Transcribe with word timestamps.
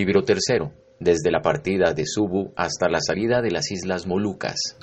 Libro 0.00 0.24
tercero. 0.24 0.72
Desde 0.98 1.30
la 1.30 1.42
partida 1.42 1.92
de 1.92 2.06
Subu 2.06 2.54
hasta 2.56 2.88
la 2.88 3.00
salida 3.02 3.42
de 3.42 3.50
las 3.50 3.70
Islas 3.70 4.06
Molucas. 4.06 4.78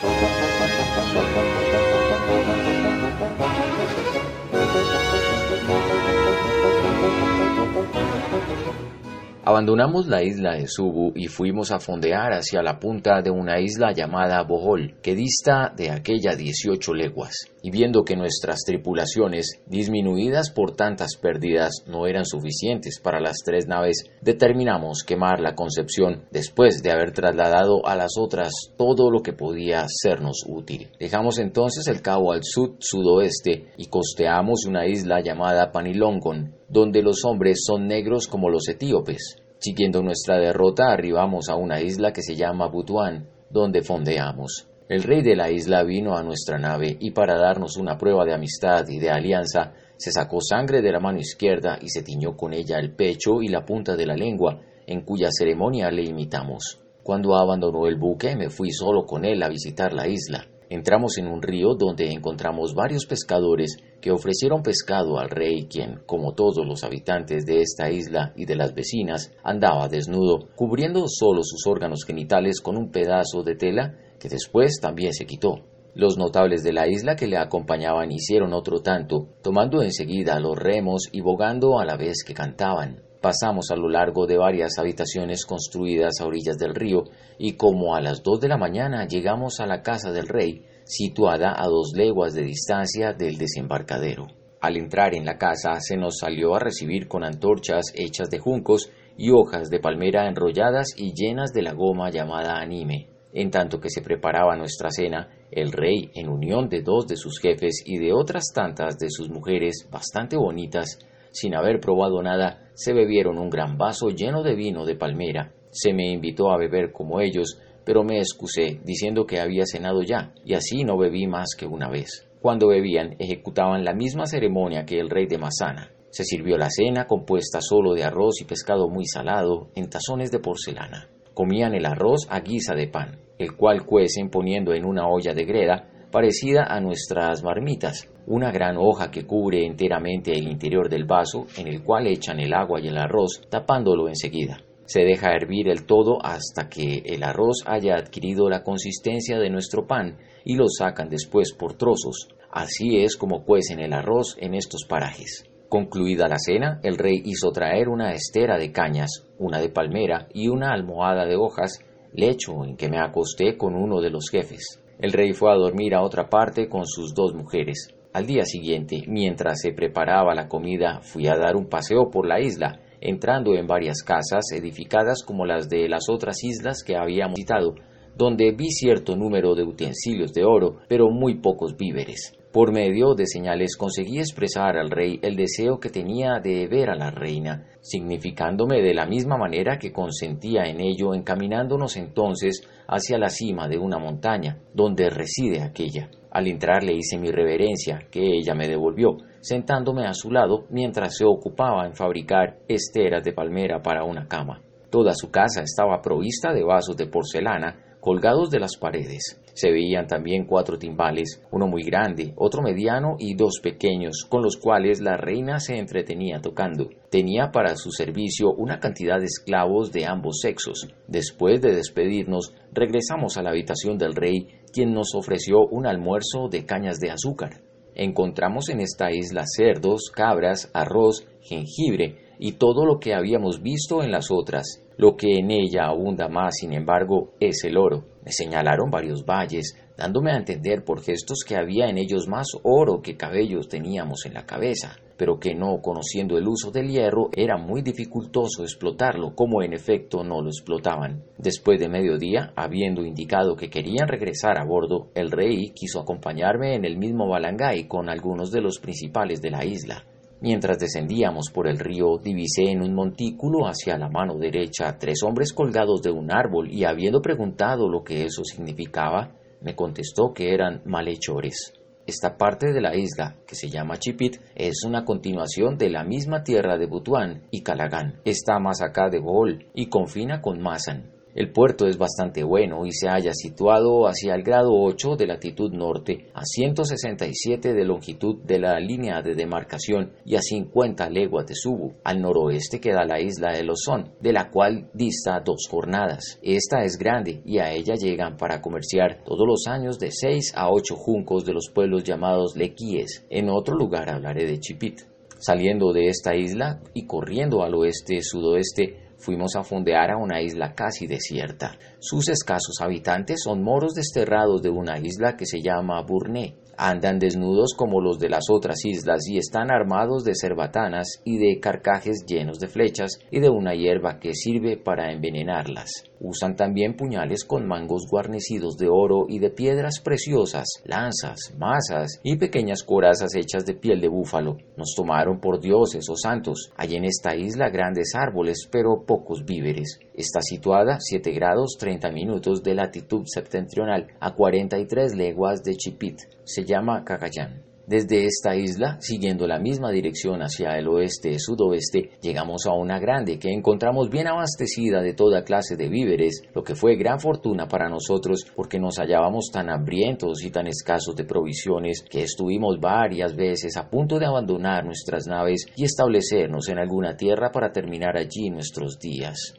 Abandonamos 9.44 10.06
la 10.06 10.22
isla 10.22 10.54
de 10.54 10.68
Subu 10.68 11.14
y 11.16 11.30
fuimos 11.30 11.72
a 11.72 11.80
fondear 11.80 12.34
hacia 12.34 12.62
la 12.62 12.78
punta 12.78 13.24
de 13.24 13.32
una 13.32 13.60
isla 13.60 13.94
llamada 13.94 14.44
Bohol, 14.44 15.00
que 15.02 15.16
dista 15.16 15.74
de 15.76 15.90
aquella 15.90 16.36
18 16.36 16.94
leguas. 16.94 17.34
Y 17.68 17.70
viendo 17.70 18.06
que 18.06 18.16
nuestras 18.16 18.60
tripulaciones, 18.66 19.60
disminuidas 19.66 20.52
por 20.52 20.78
tantas 20.78 21.18
pérdidas, 21.18 21.84
no 21.86 22.08
eran 22.08 22.24
suficientes 22.24 23.02
para 23.02 23.20
las 23.20 23.40
tres 23.44 23.68
naves, 23.68 24.06
determinamos 24.22 25.04
quemar 25.06 25.42
la 25.42 25.54
Concepción 25.54 26.24
después 26.32 26.82
de 26.82 26.92
haber 26.92 27.12
trasladado 27.12 27.86
a 27.86 27.98
las 27.98 28.14
otras 28.18 28.54
todo 28.78 29.12
lo 29.12 29.22
que 29.22 29.34
podía 29.34 29.86
sernos 29.90 30.46
útil. 30.48 30.92
Dejamos 30.98 31.40
entonces 31.40 31.90
el 31.90 32.02
cabo 32.02 32.32
al 32.32 32.46
sud-sudoeste 32.46 33.74
y 33.76 33.88
costeamos 33.88 34.66
una 34.66 34.88
isla 34.88 35.20
llamada 35.20 35.74
Panilongon, 35.74 36.56
donde 36.70 37.02
los 37.02 37.26
hombres 37.26 37.66
son 37.66 37.86
negros 37.86 38.28
como 38.28 38.50
los 38.50 38.70
etíopes. 38.70 39.42
Siguiendo 39.58 40.02
nuestra 40.02 40.38
derrota, 40.38 40.86
arribamos 40.90 41.50
a 41.50 41.56
una 41.56 41.82
isla 41.82 42.14
que 42.14 42.22
se 42.22 42.38
llama 42.38 42.70
Butuán, 42.70 43.28
donde 43.50 43.82
fondeamos. 43.82 44.70
El 44.90 45.04
rey 45.04 45.22
de 45.22 45.36
la 45.36 45.52
isla 45.52 45.84
vino 45.84 46.16
a 46.16 46.24
nuestra 46.24 46.58
nave 46.58 46.96
y 47.02 47.12
para 47.12 47.38
darnos 47.38 47.76
una 47.76 47.98
prueba 47.98 48.24
de 48.24 48.34
amistad 48.34 48.88
y 48.88 49.00
de 49.00 49.10
alianza, 49.10 49.74
se 49.98 50.14
sacó 50.14 50.40
sangre 50.40 50.82
de 50.82 50.94
la 50.94 51.02
mano 51.02 51.20
izquierda 51.20 51.78
y 51.82 51.90
se 51.90 52.04
tiñó 52.04 52.38
con 52.38 52.54
ella 52.54 52.78
el 52.80 52.96
pecho 52.96 53.42
y 53.42 53.50
la 53.50 53.66
punta 53.66 53.98
de 53.98 54.06
la 54.06 54.16
lengua, 54.16 54.62
en 54.86 55.02
cuya 55.02 55.28
ceremonia 55.30 55.92
le 55.92 56.04
imitamos. 56.04 56.80
Cuando 57.04 57.36
abandonó 57.36 57.86
el 57.88 57.98
buque, 57.98 58.38
me 58.38 58.50
fui 58.50 58.72
solo 58.72 59.06
con 59.06 59.26
él 59.26 59.44
a 59.44 59.50
visitar 59.50 59.92
la 59.92 60.08
isla. 60.08 60.46
Entramos 60.70 61.18
en 61.18 61.28
un 61.28 61.42
río 61.42 61.76
donde 61.76 62.10
encontramos 62.12 62.74
varios 62.74 63.06
pescadores 63.06 63.78
que 64.00 64.12
ofrecieron 64.12 64.64
pescado 64.64 65.20
al 65.20 65.30
rey, 65.30 65.68
quien, 65.68 66.00
como 66.06 66.34
todos 66.34 66.66
los 66.66 66.86
habitantes 66.86 67.46
de 67.46 67.62
esta 67.62 67.90
isla 67.90 68.32
y 68.38 68.46
de 68.46 68.56
las 68.56 68.74
vecinas, 68.74 69.34
andaba 69.44 69.90
desnudo, 69.90 70.48
cubriendo 70.56 71.06
solo 71.08 71.42
sus 71.44 71.68
órganos 71.68 72.06
genitales 72.06 72.62
con 72.62 72.78
un 72.78 72.90
pedazo 72.90 73.44
de 73.44 73.56
tela 73.56 73.98
que 74.20 74.30
después 74.30 74.80
también 74.82 75.14
se 75.14 75.26
quitó. 75.26 75.64
Los 75.94 76.18
notables 76.18 76.64
de 76.64 76.74
la 76.74 76.88
isla 76.88 77.16
que 77.16 77.26
le 77.26 77.38
acompañaban 77.38 78.12
hicieron 78.12 78.54
otro 78.54 78.82
tanto, 78.82 79.30
tomando 79.42 79.82
enseguida 79.82 80.40
los 80.40 80.56
remos 80.56 81.10
y 81.12 81.22
bogando 81.22 81.80
a 81.80 81.86
la 81.86 81.98
vez 81.98 82.24
que 82.24 82.36
cantaban. 82.36 83.02
Pasamos 83.20 83.72
a 83.72 83.76
lo 83.76 83.90
largo 83.90 84.28
de 84.28 84.38
varias 84.38 84.78
habitaciones 84.78 85.44
construidas 85.46 86.22
a 86.22 86.26
orillas 86.28 86.58
del 86.58 86.76
río 86.76 87.06
y 87.40 87.54
como 87.54 87.96
a 87.96 88.02
las 88.02 88.22
dos 88.22 88.40
de 88.40 88.48
la 88.48 88.58
mañana 88.58 89.08
llegamos 89.08 89.60
a 89.60 89.66
la 89.66 89.82
casa 89.82 90.12
del 90.12 90.28
rey, 90.28 90.66
situada 90.86 91.56
a 91.58 91.66
dos 91.66 91.94
leguas 91.96 92.34
de 92.34 92.44
distancia 92.44 93.14
del 93.14 93.38
desembarcadero. 93.38 94.28
Al 94.62 94.78
entrar 94.78 95.16
en 95.16 95.26
la 95.26 95.38
casa 95.38 95.80
se 95.80 95.98
nos 95.98 96.20
salió 96.20 96.56
a 96.56 96.60
recibir 96.60 97.08
con 97.08 97.24
antorchas 97.24 97.92
hechas 97.96 98.30
de 98.30 98.40
juncos 98.40 98.92
y 99.18 99.32
hojas 99.32 99.70
de 99.70 99.80
palmera 99.80 100.28
enrolladas 100.28 100.90
y 100.96 101.14
llenas 101.14 101.52
de 101.54 101.64
la 101.64 101.74
goma 101.74 102.12
llamada 102.12 102.60
anime. 102.60 103.17
En 103.40 103.52
tanto 103.52 103.80
que 103.80 103.92
se 103.92 104.02
preparaba 104.02 104.58
nuestra 104.58 104.90
cena, 104.90 105.30
el 105.52 105.72
rey, 105.72 106.10
en 106.16 106.28
unión 106.28 106.70
de 106.70 106.82
dos 106.82 107.06
de 107.06 107.16
sus 107.16 107.40
jefes 107.40 107.84
y 107.86 108.00
de 108.00 108.12
otras 108.12 108.46
tantas 108.52 108.98
de 108.98 109.12
sus 109.12 109.30
mujeres 109.30 109.88
bastante 109.92 110.36
bonitas, 110.36 110.98
sin 111.30 111.54
haber 111.54 111.80
probado 111.80 112.24
nada, 112.24 112.68
se 112.74 112.94
bebieron 112.94 113.38
un 113.38 113.52
gran 113.52 113.78
vaso 113.78 114.10
lleno 114.10 114.42
de 114.42 114.56
vino 114.56 114.88
de 114.88 114.96
palmera. 114.96 115.54
Se 115.70 115.94
me 115.94 116.12
invitó 116.12 116.50
a 116.50 116.58
beber 116.58 116.92
como 116.92 117.22
ellos, 117.22 117.62
pero 117.86 118.04
me 118.04 118.18
excusé, 118.18 118.82
diciendo 118.84 119.28
que 119.28 119.40
había 119.40 119.68
cenado 119.68 120.02
ya, 120.02 120.34
y 120.44 120.56
así 120.56 120.84
no 120.84 120.98
bebí 120.98 121.28
más 121.28 121.50
que 121.56 121.68
una 121.68 121.92
vez. 121.92 122.28
Cuando 122.42 122.70
bebían, 122.70 123.18
ejecutaban 123.20 123.86
la 123.86 123.94
misma 123.94 124.26
ceremonia 124.26 124.84
que 124.84 125.00
el 125.00 125.12
rey 125.12 125.28
de 125.28 125.38
Masana. 125.38 125.92
Se 126.10 126.24
sirvió 126.24 126.58
la 126.58 126.72
cena 126.72 127.06
compuesta 127.06 127.62
solo 127.62 127.94
de 127.94 128.04
arroz 128.04 128.42
y 128.42 128.46
pescado 128.46 128.90
muy 128.90 129.06
salado, 129.06 129.70
en 129.76 129.92
tazones 129.92 130.32
de 130.32 130.40
porcelana. 130.40 131.12
Comían 131.38 131.76
el 131.76 131.86
arroz 131.86 132.26
a 132.32 132.40
guisa 132.40 132.74
de 132.74 132.88
pan, 132.88 133.20
el 133.38 133.56
cual 133.56 133.86
cuecen 133.86 134.32
poniendo 134.32 134.74
en 134.74 134.84
una 134.84 135.08
olla 135.08 135.36
de 135.36 135.46
greda, 135.46 135.88
parecida 136.12 136.64
a 136.68 136.80
nuestras 136.80 137.44
marmitas, 137.44 138.12
una 138.26 138.52
gran 138.52 138.76
hoja 138.76 139.12
que 139.12 139.28
cubre 139.28 139.64
enteramente 139.64 140.32
el 140.32 140.48
interior 140.48 140.90
del 140.90 141.06
vaso 141.06 141.46
en 141.60 141.68
el 141.68 141.84
cual 141.84 142.08
echan 142.08 142.40
el 142.40 142.56
agua 142.56 142.82
y 142.82 142.88
el 142.88 142.98
arroz, 142.98 143.44
tapándolo 143.52 144.08
enseguida. 144.08 144.58
Se 144.88 145.02
deja 145.02 145.32
hervir 145.32 145.68
el 145.68 145.86
todo 145.86 146.18
hasta 146.26 146.70
que 146.70 147.04
el 147.06 147.22
arroz 147.22 147.64
haya 147.68 147.94
adquirido 147.94 148.50
la 148.50 148.64
consistencia 148.64 149.38
de 149.38 149.52
nuestro 149.52 149.86
pan 149.86 150.18
y 150.44 150.56
lo 150.56 150.66
sacan 150.68 151.08
después 151.08 151.54
por 151.54 151.78
trozos. 151.78 152.30
Así 152.52 153.04
es 153.04 153.16
como 153.16 153.46
cuecen 153.46 153.80
el 153.80 153.94
arroz 153.94 154.36
en 154.40 154.56
estos 154.56 154.86
parajes. 154.90 155.48
Concluida 155.70 156.30
la 156.30 156.40
cena, 156.40 156.80
el 156.82 156.98
rey 156.98 157.22
hizo 157.26 157.52
traer 157.52 157.90
una 157.90 158.14
estera 158.14 158.58
de 158.58 158.72
cañas, 158.72 159.28
una 159.38 159.60
de 159.60 159.68
palmera 159.68 160.30
y 160.34 160.48
una 160.48 160.72
almohada 160.72 161.26
de 161.26 161.36
hojas, 161.36 161.80
lecho 162.14 162.64
en 162.64 162.78
que 162.78 162.88
me 162.88 163.00
acosté 163.00 163.58
con 163.58 163.76
uno 163.76 164.00
de 164.00 164.10
los 164.10 164.30
jefes. 164.30 164.82
El 164.98 165.12
rey 165.12 165.34
fue 165.34 165.52
a 165.52 165.56
dormir 165.56 165.94
a 165.94 166.04
otra 166.04 166.30
parte 166.30 166.70
con 166.70 166.86
sus 166.86 167.14
dos 167.14 167.34
mujeres. 167.34 167.90
Al 168.14 168.26
día 168.26 168.46
siguiente, 168.46 169.04
mientras 169.08 169.60
se 169.60 169.74
preparaba 169.74 170.34
la 170.34 170.48
comida, 170.48 171.02
fui 171.02 171.28
a 171.28 171.36
dar 171.36 171.58
un 171.58 171.68
paseo 171.68 172.10
por 172.10 172.26
la 172.26 172.40
isla, 172.40 172.80
entrando 173.02 173.54
en 173.56 173.68
varias 173.68 174.04
casas 174.04 174.46
edificadas 174.54 175.22
como 175.22 175.46
las 175.46 175.68
de 175.68 175.90
las 175.90 176.08
otras 176.08 176.46
islas 176.46 176.82
que 176.82 176.96
habíamos 176.96 177.36
visitado, 177.36 177.76
donde 178.16 178.54
vi 178.54 178.70
cierto 178.70 179.18
número 179.18 179.54
de 179.54 179.64
utensilios 179.64 180.32
de 180.32 180.46
oro, 180.46 180.78
pero 180.88 181.10
muy 181.10 181.42
pocos 181.42 181.76
víveres. 181.76 182.37
Por 182.58 182.74
medio 182.74 183.14
de 183.14 183.28
señales 183.28 183.78
conseguí 183.78 184.18
expresar 184.18 184.78
al 184.78 184.90
rey 184.90 185.20
el 185.22 185.36
deseo 185.36 185.80
que 185.80 185.92
tenía 185.92 186.40
de 186.40 186.68
ver 186.68 186.90
a 186.90 186.96
la 186.96 187.12
reina, 187.12 187.68
significándome 187.82 188.82
de 188.82 188.96
la 188.96 189.06
misma 189.06 189.38
manera 189.38 189.78
que 189.78 189.92
consentía 189.92 190.64
en 190.64 190.82
ello 190.82 191.14
encaminándonos 191.14 191.98
entonces 191.98 192.68
hacia 192.88 193.20
la 193.20 193.30
cima 193.30 193.68
de 193.68 193.78
una 193.78 194.00
montaña, 194.00 194.58
donde 194.74 195.12
reside 195.12 195.62
aquella. 195.62 196.10
Al 196.32 196.48
entrar 196.48 196.82
le 196.82 196.96
hice 196.96 197.20
mi 197.20 197.30
reverencia, 197.30 198.08
que 198.10 198.22
ella 198.22 198.56
me 198.56 198.68
devolvió, 198.68 199.18
sentándome 199.40 200.08
a 200.08 200.16
su 200.16 200.32
lado 200.32 200.66
mientras 200.72 201.16
se 201.16 201.26
ocupaba 201.26 201.86
en 201.86 201.94
fabricar 201.94 202.58
esteras 202.68 203.24
de 203.24 203.34
palmera 203.34 203.84
para 203.84 204.04
una 204.04 204.28
cama. 204.28 204.64
Toda 204.90 205.14
su 205.14 205.30
casa 205.30 205.62
estaba 205.62 206.02
provista 206.02 206.54
de 206.54 206.64
vasos 206.64 206.98
de 206.98 207.06
porcelana 207.06 207.84
colgados 208.08 208.50
de 208.52 208.62
las 208.62 208.78
paredes. 208.78 209.38
Se 209.54 209.70
veían 209.70 210.08
también 210.08 210.46
cuatro 210.46 210.80
timbales, 210.80 211.44
uno 211.52 211.68
muy 211.68 211.84
grande, 211.84 212.32
otro 212.38 212.62
mediano 212.62 213.18
y 213.20 213.36
dos 213.36 213.60
pequeños, 213.62 214.26
con 214.30 214.42
los 214.42 214.56
cuales 214.56 215.02
la 215.02 215.18
reina 215.18 215.60
se 215.60 215.78
entretenía 215.78 216.40
tocando. 216.40 216.88
Tenía 217.12 217.52
para 217.52 217.76
su 217.76 217.92
servicio 217.92 218.54
una 218.54 218.80
cantidad 218.80 219.20
de 219.20 219.26
esclavos 219.26 219.92
de 219.92 220.06
ambos 220.06 220.40
sexos. 220.40 220.88
Después 221.10 221.60
de 221.60 221.76
despedirnos, 221.76 222.56
regresamos 222.72 223.36
a 223.36 223.44
la 223.44 223.50
habitación 223.50 223.98
del 223.98 224.16
rey, 224.16 224.48
quien 224.72 224.94
nos 224.94 225.14
ofreció 225.14 225.68
un 225.68 225.86
almuerzo 225.86 226.48
de 226.50 226.66
cañas 226.66 227.00
de 227.00 227.12
azúcar. 227.12 227.60
Encontramos 227.94 228.70
en 228.70 228.80
esta 228.80 229.12
isla 229.12 229.44
cerdos, 229.46 230.12
cabras, 230.16 230.72
arroz, 230.74 231.28
jengibre 231.42 232.27
y 232.40 232.54
todo 232.54 232.86
lo 232.86 233.00
que 233.00 233.14
habíamos 233.14 233.62
visto 233.62 234.04
en 234.04 234.12
las 234.12 234.32
otras. 234.32 234.84
Lo 234.98 235.16
que 235.16 235.38
en 235.38 235.52
ella 235.52 235.86
abunda 235.86 236.28
más, 236.28 236.56
sin 236.60 236.74
embargo, 236.74 237.34
es 237.40 237.64
el 237.64 237.78
oro. 237.78 238.04
Me 238.26 238.32
señalaron 238.32 238.90
varios 238.90 239.26
valles, 239.26 239.78
dándome 239.96 240.32
a 240.32 240.38
entender 240.38 240.84
por 240.84 241.02
gestos 241.02 241.44
que 241.48 241.56
había 241.56 241.88
en 241.88 241.98
ellos 241.98 242.28
más 242.28 242.48
oro 242.64 243.02
que 243.02 243.16
cabellos 243.16 243.68
teníamos 243.68 244.26
en 244.26 244.34
la 244.34 244.46
cabeza, 244.46 244.98
pero 245.18 245.40
que 245.40 245.56
no 245.56 245.82
conociendo 245.82 246.38
el 246.38 246.48
uso 246.48 246.72
del 246.72 246.90
hierro 246.90 247.30
era 247.36 247.58
muy 247.58 247.82
dificultoso 247.82 248.64
explotarlo, 248.64 249.34
como 249.36 249.62
en 249.62 249.74
efecto 249.74 250.24
no 250.24 250.42
lo 250.42 250.50
explotaban. 250.50 251.24
Después 251.38 251.80
de 251.80 251.90
mediodía, 251.90 252.52
habiendo 252.56 253.06
indicado 253.06 253.56
que 253.56 253.70
querían 253.70 254.08
regresar 254.08 254.60
a 254.60 254.66
bordo, 254.66 255.10
el 255.16 255.32
rey 255.32 255.72
quiso 255.76 256.00
acompañarme 256.00 256.76
en 256.76 256.86
el 256.86 256.98
mismo 256.98 257.28
balangay 257.28 257.88
con 257.88 258.10
algunos 258.10 258.52
de 258.52 258.62
los 258.62 258.80
principales 258.80 259.42
de 259.42 259.52
la 259.52 259.64
isla. 259.64 260.06
Mientras 260.40 260.78
descendíamos 260.78 261.50
por 261.52 261.68
el 261.68 261.80
río, 261.80 262.20
divisé 262.20 262.66
en 262.70 262.84
un 262.84 262.94
montículo 262.94 263.68
hacia 263.68 263.98
la 263.98 264.08
mano 264.08 264.38
derecha 264.38 264.98
tres 265.00 265.24
hombres 265.24 265.52
colgados 265.52 266.02
de 266.04 266.12
un 266.12 266.32
árbol 266.32 266.72
y 266.72 266.86
habiendo 266.86 267.22
preguntado 267.22 267.90
lo 267.90 268.04
que 268.04 268.24
eso 268.24 268.44
significaba, 268.44 269.32
me 269.62 269.76
contestó 269.76 270.34
que 270.34 270.54
eran 270.54 270.82
malhechores. 270.86 271.74
Esta 272.06 272.38
parte 272.38 272.72
de 272.72 272.82
la 272.82 272.96
isla, 272.96 273.36
que 273.48 273.56
se 273.56 273.68
llama 273.68 273.98
Chipit, 273.98 274.38
es 274.56 274.84
una 274.86 275.04
continuación 275.04 275.78
de 275.78 275.90
la 275.90 276.04
misma 276.04 276.44
tierra 276.44 276.78
de 276.78 276.86
Butuán 276.86 277.48
y 277.52 277.64
Calagán. 277.64 278.22
Está 278.24 278.60
más 278.60 278.82
acá 278.82 279.10
de 279.10 279.20
Bohol 279.20 279.66
y 279.74 279.90
confina 279.90 280.40
con 280.40 280.62
Masan. 280.62 281.17
El 281.38 281.52
puerto 281.52 281.86
es 281.86 282.00
bastante 282.00 282.44
bueno 282.44 282.84
y 282.88 282.92
se 282.92 283.08
halla 283.08 283.32
situado 283.32 284.08
hacia 284.08 284.34
el 284.34 284.42
grado 284.42 284.72
8 284.74 285.18
de 285.18 285.28
latitud 285.28 285.72
norte, 285.72 286.32
a 286.34 286.42
167 286.44 287.76
de 287.76 287.86
longitud 287.86 288.38
de 288.44 288.58
la 288.58 288.80
línea 288.80 289.22
de 289.22 289.36
demarcación 289.36 290.14
y 290.26 290.34
a 290.34 290.42
50 290.42 291.08
leguas 291.12 291.46
de 291.46 291.54
Subu. 291.54 291.94
Al 292.04 292.24
noroeste 292.24 292.80
queda 292.80 293.06
la 293.06 293.22
isla 293.22 293.52
de 293.52 293.64
Lozón, 293.64 294.16
de 294.20 294.34
la 294.34 294.50
cual 294.50 294.90
dista 294.96 295.40
dos 295.46 295.68
jornadas. 295.70 296.40
Esta 296.42 296.84
es 296.84 296.98
grande 296.98 297.44
y 297.46 297.60
a 297.60 297.72
ella 297.72 297.94
llegan 297.94 298.36
para 298.36 298.60
comerciar 298.60 299.24
todos 299.24 299.48
los 299.48 299.68
años 299.68 300.00
de 300.00 300.10
6 300.10 300.54
a 300.56 300.72
8 300.72 300.96
juncos 300.96 301.46
de 301.46 301.54
los 301.54 301.70
pueblos 301.70 302.04
llamados 302.04 302.56
lequíes. 302.56 303.28
En 303.30 303.50
otro 303.50 303.76
lugar 303.76 304.10
hablaré 304.10 304.48
de 304.48 304.60
Chipit. 304.60 305.02
Saliendo 305.38 305.94
de 305.94 306.08
esta 306.08 306.36
isla 306.36 306.82
y 306.96 307.06
corriendo 307.06 307.62
al 307.62 307.76
oeste-sudoeste, 307.76 309.07
fuimos 309.18 309.56
a 309.56 309.64
fondear 309.64 310.12
a 310.12 310.18
una 310.18 310.42
isla 310.42 310.74
casi 310.74 311.08
desierta. 311.08 311.78
Sus 312.00 312.30
escasos 312.30 312.76
habitantes 312.82 313.42
son 313.44 313.64
moros 313.64 313.94
desterrados 313.94 314.62
de 314.62 314.70
una 314.70 315.00
isla 315.00 315.36
que 315.36 315.46
se 315.46 315.62
llama 315.62 316.02
Burné. 316.02 316.56
Andan 316.80 317.18
desnudos 317.18 317.74
como 317.76 318.02
los 318.02 318.20
de 318.20 318.30
las 318.30 318.52
otras 318.52 318.86
islas 318.86 319.28
y 319.28 319.40
están 319.40 319.72
armados 319.72 320.24
de 320.24 320.34
cerbatanas 320.40 321.22
y 321.26 321.40
de 321.40 321.60
carcajes 321.60 322.24
llenos 322.28 322.60
de 322.60 322.68
flechas 322.68 323.18
y 323.32 323.40
de 323.40 323.50
una 323.50 323.74
hierba 323.74 324.20
que 324.20 324.36
sirve 324.36 324.78
para 324.78 325.12
envenenarlas. 325.12 325.90
Usan 326.20 326.56
también 326.56 326.96
puñales 326.96 327.46
con 327.46 327.68
mangos 327.68 328.06
guarnecidos 328.10 328.78
de 328.78 328.90
oro 328.90 329.26
y 329.28 329.40
de 329.40 329.50
piedras 329.50 330.00
preciosas, 330.04 330.68
lanzas, 330.86 331.54
masas 331.58 332.20
y 332.24 332.38
pequeñas 332.38 332.84
corazas 332.84 333.34
hechas 333.36 333.66
de 333.66 333.74
piel 333.74 334.00
de 334.00 334.08
búfalo. 334.08 334.58
Nos 334.76 334.94
tomaron 334.96 335.40
por 335.40 335.60
dioses 335.60 336.08
o 336.10 336.16
santos. 336.16 336.72
Hay 336.76 336.96
en 336.96 337.06
esta 337.06 337.36
isla 337.36 337.70
grandes 337.70 338.14
árboles, 338.16 338.68
pero 338.72 339.04
pocos 339.04 339.44
víveres. 339.46 340.00
Está 340.18 340.42
situada 340.42 340.98
7 341.00 341.32
grados 341.32 341.78
30 341.78 342.10
minutos 342.10 342.64
de 342.64 342.74
latitud 342.74 343.22
septentrional 343.28 344.08
a 344.20 344.34
43 344.34 345.14
leguas 345.16 345.62
de 345.62 345.76
Chipit. 345.76 346.18
Se 346.44 346.66
llama 346.66 347.04
Cacayán. 347.06 347.62
Desde 347.86 348.26
esta 348.26 348.56
isla, 348.56 348.98
siguiendo 349.00 349.46
la 349.46 349.60
misma 349.60 349.92
dirección 349.92 350.42
hacia 350.42 350.76
el 350.80 350.88
oeste-sudoeste, 350.88 352.18
llegamos 352.20 352.66
a 352.66 352.74
una 352.74 353.00
grande 353.00 353.38
que 353.38 353.54
encontramos 353.54 354.10
bien 354.10 354.26
abastecida 354.26 355.04
de 355.04 355.14
toda 355.14 355.44
clase 355.44 355.76
de 355.76 355.88
víveres, 355.88 356.42
lo 356.56 356.64
que 356.64 356.74
fue 356.74 356.96
gran 356.96 357.20
fortuna 357.20 357.68
para 357.68 357.88
nosotros 357.88 358.44
porque 358.56 358.80
nos 358.80 358.98
hallábamos 358.98 359.52
tan 359.54 359.70
hambrientos 359.70 360.44
y 360.44 360.50
tan 360.50 360.66
escasos 360.66 361.16
de 361.16 361.26
provisiones 361.26 362.04
que 362.10 362.24
estuvimos 362.24 362.80
varias 362.80 363.36
veces 363.36 363.78
a 363.78 363.88
punto 363.88 364.18
de 364.18 364.26
abandonar 364.26 364.84
nuestras 364.84 365.28
naves 365.28 365.68
y 365.76 365.84
establecernos 365.84 366.70
en 366.70 366.80
alguna 366.80 367.16
tierra 367.16 367.52
para 367.52 367.72
terminar 367.72 368.18
allí 368.18 368.50
nuestros 368.50 368.98
días. 368.98 369.54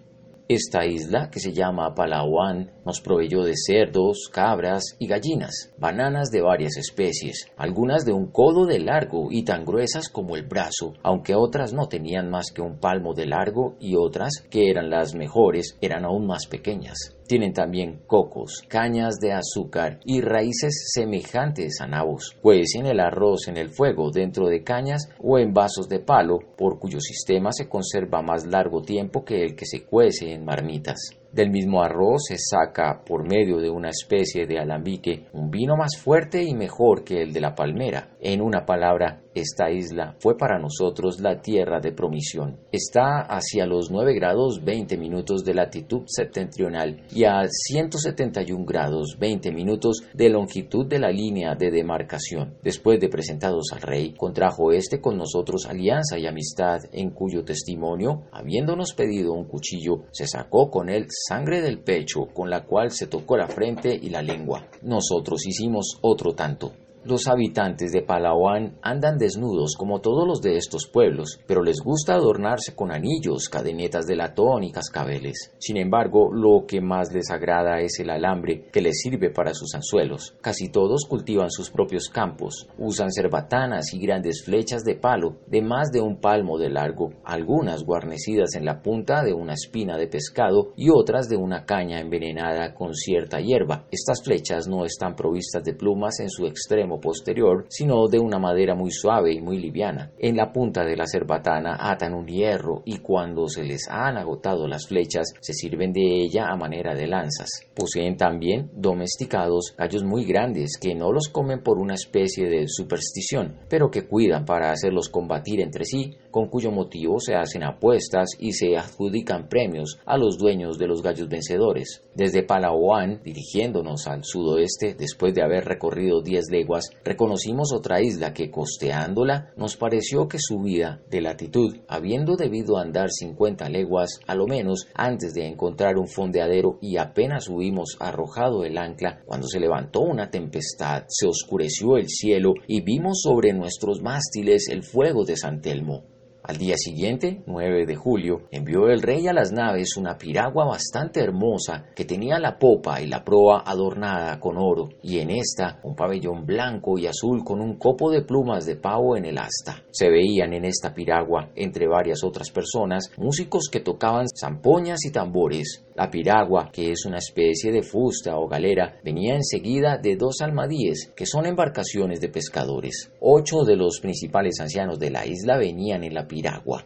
Esta 0.49 0.87
isla, 0.87 1.29
que 1.31 1.41
se 1.41 1.53
llama 1.53 1.95
Palawan, 1.95 2.71
nos 2.87 3.03
proveyó 3.03 3.43
de 3.43 3.53
cerdos, 3.55 4.31
cabras 4.33 4.97
y 4.99 5.06
gallinas, 5.06 5.75
bananas 5.77 6.31
de 6.31 6.41
varias 6.41 6.79
especies, 6.79 7.49
algunas 7.59 8.06
de 8.06 8.12
un 8.15 8.33
codo 8.33 8.65
de 8.65 8.79
largo 8.79 9.29
y 9.31 9.45
tan 9.45 9.67
gruesas 9.67 10.09
como 10.09 10.37
el 10.37 10.47
brazo, 10.47 10.95
aunque 11.03 11.35
otras 11.35 11.75
no 11.75 11.87
tenían 11.89 12.31
más 12.31 12.50
que 12.50 12.62
un 12.62 12.79
palmo 12.79 13.12
de 13.12 13.27
largo 13.27 13.77
y 13.79 13.97
otras, 13.97 14.43
que 14.49 14.71
eran 14.71 14.89
las 14.89 15.15
mejores, 15.15 15.77
eran 15.83 16.06
aún 16.06 16.27
más 16.27 16.47
pequeñas. 16.47 17.18
Tienen 17.29 17.53
también 17.53 18.01
cocos, 18.07 18.65
cañas 18.69 19.17
de 19.21 19.35
azúcar 19.35 20.01
y 20.07 20.23
raíces 20.23 20.91
semejantes 20.95 21.79
a 21.83 21.87
nabos. 21.87 22.35
Cuecen 22.41 22.87
el 22.87 23.01
arroz 23.01 23.49
en 23.49 23.59
el 23.59 23.69
fuego 23.69 24.11
dentro 24.11 24.49
de 24.49 24.65
cañas 24.65 25.11
o 25.21 25.39
en 25.39 25.53
vasos 25.53 25.91
de 25.91 26.01
palo, 26.01 26.39
por 26.57 26.79
cuyo 26.79 27.01
sistema 27.01 27.53
se 27.53 27.69
conserva 27.69 28.23
más 28.23 28.47
largo 28.47 28.81
tiempo 28.81 29.27
que 29.27 29.45
el 29.45 29.55
que 29.55 29.67
se 29.67 29.85
cuece 29.85 30.33
en 30.33 30.47
marmitas. 30.47 31.19
Del 31.33 31.51
mismo 31.51 31.83
arroz 31.83 32.23
se 32.29 32.37
saca, 32.39 33.03
por 33.05 33.29
medio 33.29 33.59
de 33.59 33.69
una 33.69 33.91
especie 33.91 34.47
de 34.47 34.59
alambique, 34.59 35.27
un 35.33 35.51
vino 35.51 35.77
más 35.77 35.99
fuerte 35.99 36.43
y 36.43 36.55
mejor 36.55 37.05
que 37.05 37.23
el 37.23 37.33
de 37.33 37.41
la 37.41 37.55
palmera. 37.55 38.17
En 38.21 38.41
una 38.41 38.65
palabra, 38.65 39.23
esta 39.35 39.71
isla 39.71 40.17
fue 40.19 40.37
para 40.37 40.59
nosotros 40.59 41.21
la 41.21 41.41
tierra 41.41 41.81
de 41.81 41.93
promisión. 41.93 42.59
Está 42.73 43.21
hacia 43.21 43.67
los 43.67 43.91
9 43.91 44.15
grados 44.15 44.65
20 44.65 44.97
minutos 44.97 45.45
de 45.45 45.55
latitud 45.55 46.03
septentrional 46.07 47.05
y 47.15 47.25
a 47.25 47.43
171 47.47 48.65
grados 48.65 49.17
20 49.21 49.53
minutos 49.53 50.03
de 50.15 50.31
longitud 50.31 50.87
de 50.87 50.99
la 50.99 51.11
línea 51.11 51.55
de 51.55 51.71
demarcación. 51.71 52.57
Después 52.63 53.01
de 53.01 53.09
presentados 53.09 53.71
al 53.73 53.83
rey, 53.83 54.15
contrajo 54.15 54.73
este 54.73 55.01
con 55.01 55.17
nosotros 55.17 55.67
alianza 55.67 56.19
y 56.19 56.27
amistad, 56.27 56.79
en 56.93 57.11
cuyo 57.11 57.45
testimonio, 57.45 58.25
habiéndonos 58.33 58.95
pedido 58.95 59.35
un 59.35 59.45
cuchillo, 59.45 60.05
se 60.11 60.27
sacó 60.27 60.71
con 60.71 60.89
él 60.89 61.07
sangre 61.26 61.61
del 61.61 61.81
pecho, 61.81 62.26
con 62.32 62.50
la 62.50 62.65
cual 62.65 62.91
se 62.91 63.06
tocó 63.06 63.37
la 63.37 63.49
frente 63.49 63.94
y 63.94 64.11
la 64.11 64.23
lengua. 64.23 64.67
Nosotros 64.82 65.47
hicimos 65.47 65.99
otro 66.03 66.35
tanto. 66.35 66.73
Los 67.05 67.29
habitantes 67.29 67.93
de 67.93 68.03
Palawan 68.03 68.77
andan 68.83 69.19
desnudos 69.19 69.77
como 69.79 70.00
todos 70.00 70.27
los 70.27 70.41
de 70.41 70.56
estos 70.56 70.89
pueblos, 70.89 71.39
pero 71.47 71.62
les 71.62 71.81
gusta 71.83 72.15
adornarse 72.15 72.75
con 72.75 72.91
anillos, 72.91 73.49
cadenetas 73.49 74.06
de 74.06 74.17
latón 74.17 74.65
y 74.65 74.73
cascabeles. 74.73 75.55
Sin 75.59 75.77
embargo, 75.77 76.33
lo 76.33 76.67
que 76.67 76.81
más 76.81 77.12
les 77.12 77.31
agrada 77.31 77.81
es 77.81 78.00
el 78.00 78.11
alambre 78.11 78.69
que 78.73 78.83
les 78.83 79.00
sirve 79.00 79.31
para 79.31 79.55
sus 79.55 79.75
anzuelos. 79.75 80.37
Casi 80.41 80.71
todos 80.71 81.06
cultivan 81.09 81.50
sus 81.50 81.71
propios 81.71 82.09
campos, 82.09 82.69
usan 82.79 83.12
cerbatanas 83.12 83.94
y 83.94 84.01
grandes 84.01 84.43
flechas 84.44 84.83
de 84.83 84.97
palo 84.97 85.37
de 85.47 85.62
más 85.62 85.91
de 85.93 86.01
un 86.01 86.21
palmo 86.21 86.59
de 86.59 86.71
largo, 86.71 87.12
algunas 87.25 87.85
guarnecidas 87.85 88.55
en 88.56 88.65
la 88.65 88.83
punta 88.83 89.23
de 89.23 89.35
una 89.35 89.55
espina 89.55 89.97
de 89.97 90.09
pescado 90.09 90.73
y 90.77 90.91
otras 90.91 91.29
de 91.29 91.37
una 91.37 91.65
caña 91.65 92.01
envenenada 92.01 92.75
con 92.75 92.94
cierta 92.94 93.41
hierba. 93.41 93.87
Estas 93.91 94.23
flechas 94.23 94.67
no 94.67 94.85
están 94.85 95.15
provistas 95.15 95.62
de 95.62 95.75
plumas 95.75 96.21
en 96.21 96.29
su 96.29 96.47
extremo 96.47 96.88
posterior, 96.96 97.67
sino 97.69 98.08
de 98.08 98.19
una 98.19 98.38
madera 98.38 98.75
muy 98.75 98.90
suave 98.90 99.32
y 99.35 99.40
muy 99.40 99.58
liviana. 99.58 100.12
En 100.19 100.37
la 100.37 100.50
punta 100.50 100.85
de 100.85 100.96
la 100.96 101.06
cerbatana 101.06 101.76
atan 101.79 102.14
un 102.14 102.26
hierro 102.26 102.82
y 102.85 102.99
cuando 102.99 103.49
se 103.49 103.64
les 103.64 103.87
han 103.90 104.17
agotado 104.17 104.67
las 104.67 104.87
flechas 104.88 105.35
se 105.40 105.52
sirven 105.52 105.93
de 105.93 106.23
ella 106.23 106.46
a 106.49 106.56
manera 106.56 106.94
de 106.94 107.06
lanzas. 107.06 107.49
Poseen 107.75 108.17
también 108.17 108.70
domesticados 108.75 109.75
gallos 109.76 110.05
muy 110.05 110.25
grandes 110.25 110.79
que 110.81 110.94
no 110.94 111.12
los 111.12 111.29
comen 111.29 111.62
por 111.62 111.79
una 111.79 111.94
especie 111.94 112.49
de 112.49 112.67
superstición, 112.69 113.56
pero 113.69 113.91
que 113.91 114.06
cuidan 114.06 114.44
para 114.44 114.70
hacerlos 114.70 115.08
combatir 115.08 115.61
entre 115.61 115.84
sí, 115.84 116.17
con 116.31 116.49
cuyo 116.49 116.70
motivo 116.70 117.19
se 117.19 117.34
hacen 117.34 117.64
apuestas 117.64 118.31
y 118.38 118.52
se 118.52 118.76
adjudican 118.76 119.49
premios 119.49 119.99
a 120.06 120.17
los 120.17 120.38
dueños 120.38 120.79
de 120.79 120.87
los 120.87 121.02
gallos 121.02 121.29
vencedores. 121.29 122.02
Desde 122.14 122.43
Palawan, 122.43 123.20
dirigiéndonos 123.25 124.06
al 124.06 124.25
sudoeste, 124.25 124.94
después 124.94 125.34
de 125.34 125.43
haber 125.43 125.64
recorrido 125.64 126.23
10 126.23 126.50
leguas, 126.50 126.78
reconocimos 127.05 127.73
otra 127.73 128.01
isla 128.01 128.32
que 128.32 128.51
costeándola 128.51 129.53
nos 129.56 129.77
pareció 129.77 130.29
que 130.29 130.39
subida 130.39 131.01
de 131.11 131.20
latitud, 131.20 131.79
habiendo 131.89 132.37
debido 132.37 132.79
andar 132.79 133.11
50 133.11 133.69
leguas 133.69 134.20
a 134.27 134.35
lo 134.35 134.47
menos 134.47 134.87
antes 134.94 135.35
de 135.35 135.47
encontrar 135.47 135.97
un 135.97 136.08
fondeadero 136.08 136.79
y 136.81 136.97
apenas 136.97 137.49
hubimos 137.49 137.97
arrojado 138.01 138.65
el 138.65 138.79
ancla 138.79 139.23
cuando 139.27 139.47
se 139.47 139.61
levantó 139.61 140.01
una 140.01 140.31
tempestad, 140.31 141.05
se 141.08 141.27
oscureció 141.27 141.97
el 141.97 142.08
cielo 142.08 142.55
y 142.67 142.82
vimos 142.82 143.20
sobre 143.23 143.53
nuestros 143.53 144.03
mástiles 144.03 144.69
el 144.69 144.82
fuego 144.82 145.25
de 145.25 145.37
San 145.37 145.61
Telmo. 145.61 146.18
Al 146.48 146.56
día 146.56 146.76
siguiente, 146.78 147.43
9 147.44 147.84
de 147.84 147.94
julio, 147.94 148.48
envió 148.50 148.88
el 148.88 149.02
rey 149.02 149.28
a 149.28 149.34
las 149.34 149.52
naves 149.52 149.98
una 149.98 150.17
piragua 150.17 150.64
bastante 150.64 151.20
hermosa 151.20 151.84
que 151.94 152.06
tenía 152.06 152.38
la 152.38 152.58
popa 152.58 153.02
y 153.02 153.06
la 153.06 153.22
proa 153.22 153.64
adornada 153.67 154.40
con 154.40 154.56
oro, 154.56 154.88
y 155.02 155.19
en 155.19 155.28
esta 155.28 155.78
un 155.82 155.94
pabellón 155.94 156.46
blanco 156.46 156.98
y 156.98 157.06
azul 157.06 157.44
con 157.44 157.60
un 157.60 157.76
copo 157.76 158.10
de 158.10 158.22
plumas 158.22 158.64
de 158.64 158.76
pavo 158.76 159.14
en 159.14 159.26
el 159.26 159.36
asta. 159.36 159.82
Se 159.90 160.08
veían 160.08 160.55
en 160.55 160.64
esta 160.64 160.94
piragua, 160.94 161.50
entre 161.55 161.86
varias 161.86 162.24
otras 162.24 162.50
personas, 162.50 163.10
músicos 163.19 163.69
que 163.70 163.81
tocaban 163.81 164.24
zampoñas 164.34 165.05
y 165.05 165.12
tambores, 165.12 165.84
la 165.98 166.08
piragua, 166.08 166.70
que 166.72 166.93
es 166.93 167.05
una 167.06 167.19
especie 167.19 167.72
de 167.72 167.82
fusta 167.82 168.38
o 168.38 168.46
galera, 168.46 169.00
venía 169.02 169.34
enseguida 169.34 169.98
de 169.98 170.14
dos 170.14 170.36
almadíes, 170.40 171.12
que 171.17 171.26
son 171.26 171.44
embarcaciones 171.44 172.20
de 172.20 172.28
pescadores. 172.28 173.10
Ocho 173.20 173.64
de 173.67 173.74
los 173.74 173.98
principales 174.00 174.60
ancianos 174.60 175.00
de 175.00 175.10
la 175.10 175.26
isla 175.26 175.58
venían 175.58 176.05
en 176.05 176.14
la 176.14 176.28
piragua. 176.28 176.38